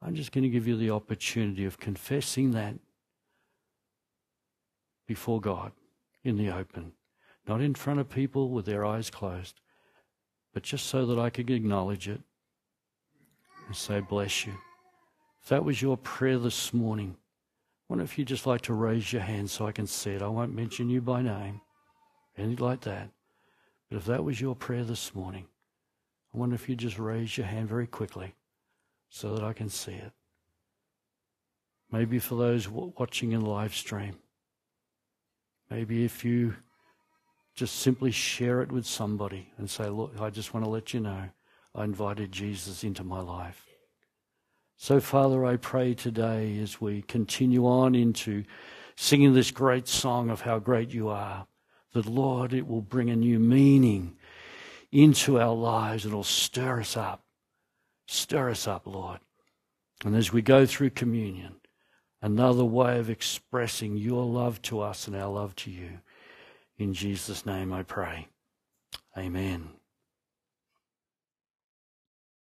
I'm 0.00 0.14
just 0.14 0.32
going 0.32 0.42
to 0.42 0.50
give 0.50 0.68
you 0.68 0.76
the 0.76 0.90
opportunity 0.90 1.64
of 1.64 1.78
confessing 1.78 2.52
that 2.52 2.74
before 5.06 5.40
God 5.40 5.72
in 6.22 6.36
the 6.36 6.50
open, 6.50 6.92
not 7.46 7.60
in 7.60 7.74
front 7.74 7.98
of 7.98 8.08
people 8.08 8.50
with 8.50 8.66
their 8.66 8.84
eyes 8.84 9.10
closed, 9.10 9.60
but 10.54 10.62
just 10.62 10.86
so 10.86 11.04
that 11.06 11.18
I 11.18 11.30
could 11.30 11.50
acknowledge 11.50 12.08
it 12.08 12.20
and 13.66 13.76
say, 13.76 14.00
Bless 14.00 14.46
you. 14.46 14.54
If 15.42 15.48
that 15.48 15.64
was 15.64 15.82
your 15.82 15.96
prayer 15.96 16.38
this 16.38 16.72
morning, 16.72 17.16
I 17.16 17.82
wonder 17.88 18.04
if 18.04 18.16
you'd 18.16 18.28
just 18.28 18.46
like 18.46 18.60
to 18.62 18.74
raise 18.74 19.12
your 19.12 19.22
hand 19.22 19.50
so 19.50 19.66
I 19.66 19.72
can 19.72 19.88
see 19.88 20.10
it. 20.12 20.22
I 20.22 20.28
won't 20.28 20.54
mention 20.54 20.88
you 20.88 21.00
by 21.00 21.22
name, 21.22 21.60
anything 22.38 22.64
like 22.64 22.82
that. 22.82 23.10
But 23.88 23.96
if 23.96 24.04
that 24.04 24.22
was 24.22 24.40
your 24.40 24.54
prayer 24.54 24.84
this 24.84 25.14
morning, 25.16 25.46
I 26.34 26.38
wonder 26.38 26.54
if 26.54 26.68
you'd 26.68 26.78
just 26.78 26.98
raise 26.98 27.36
your 27.36 27.46
hand 27.46 27.68
very 27.68 27.86
quickly 27.86 28.34
so 29.10 29.34
that 29.34 29.44
I 29.44 29.52
can 29.52 29.68
see 29.68 29.92
it. 29.92 30.12
Maybe 31.90 32.18
for 32.18 32.36
those 32.36 32.68
watching 32.68 33.32
in 33.32 33.40
the 33.40 33.50
live 33.50 33.74
stream. 33.74 34.16
Maybe 35.70 36.04
if 36.04 36.24
you 36.24 36.54
just 37.54 37.80
simply 37.80 38.10
share 38.10 38.62
it 38.62 38.72
with 38.72 38.86
somebody 38.86 39.52
and 39.58 39.68
say, 39.68 39.88
Look, 39.88 40.14
I 40.18 40.30
just 40.30 40.54
want 40.54 40.64
to 40.64 40.70
let 40.70 40.94
you 40.94 41.00
know 41.00 41.28
I 41.74 41.84
invited 41.84 42.32
Jesus 42.32 42.84
into 42.84 43.04
my 43.04 43.20
life. 43.20 43.66
So, 44.76 45.00
Father, 45.00 45.44
I 45.44 45.56
pray 45.56 45.94
today 45.94 46.58
as 46.58 46.80
we 46.80 47.02
continue 47.02 47.66
on 47.66 47.94
into 47.94 48.44
singing 48.96 49.32
this 49.32 49.50
great 49.50 49.86
song 49.86 50.28
of 50.28 50.40
how 50.40 50.58
great 50.58 50.92
you 50.92 51.08
are, 51.08 51.46
that, 51.92 52.06
Lord, 52.06 52.52
it 52.52 52.66
will 52.66 52.82
bring 52.82 53.10
a 53.10 53.16
new 53.16 53.38
meaning 53.38 54.16
into 54.92 55.40
our 55.40 55.54
lives. 55.54 56.06
It'll 56.06 56.22
stir 56.22 56.80
us 56.80 56.96
up. 56.96 57.24
Stir 58.06 58.50
us 58.50 58.68
up, 58.68 58.86
Lord. 58.86 59.20
And 60.04 60.14
as 60.14 60.32
we 60.32 60.42
go 60.42 60.66
through 60.66 60.90
communion, 60.90 61.54
another 62.20 62.64
way 62.64 62.98
of 62.98 63.10
expressing 63.10 63.96
your 63.96 64.24
love 64.24 64.60
to 64.62 64.80
us 64.80 65.06
and 65.06 65.16
our 65.16 65.30
love 65.30 65.56
to 65.56 65.70
you. 65.70 66.00
In 66.78 66.92
Jesus' 66.94 67.46
name 67.46 67.72
I 67.72 67.82
pray. 67.82 68.28
Amen. 69.16 69.70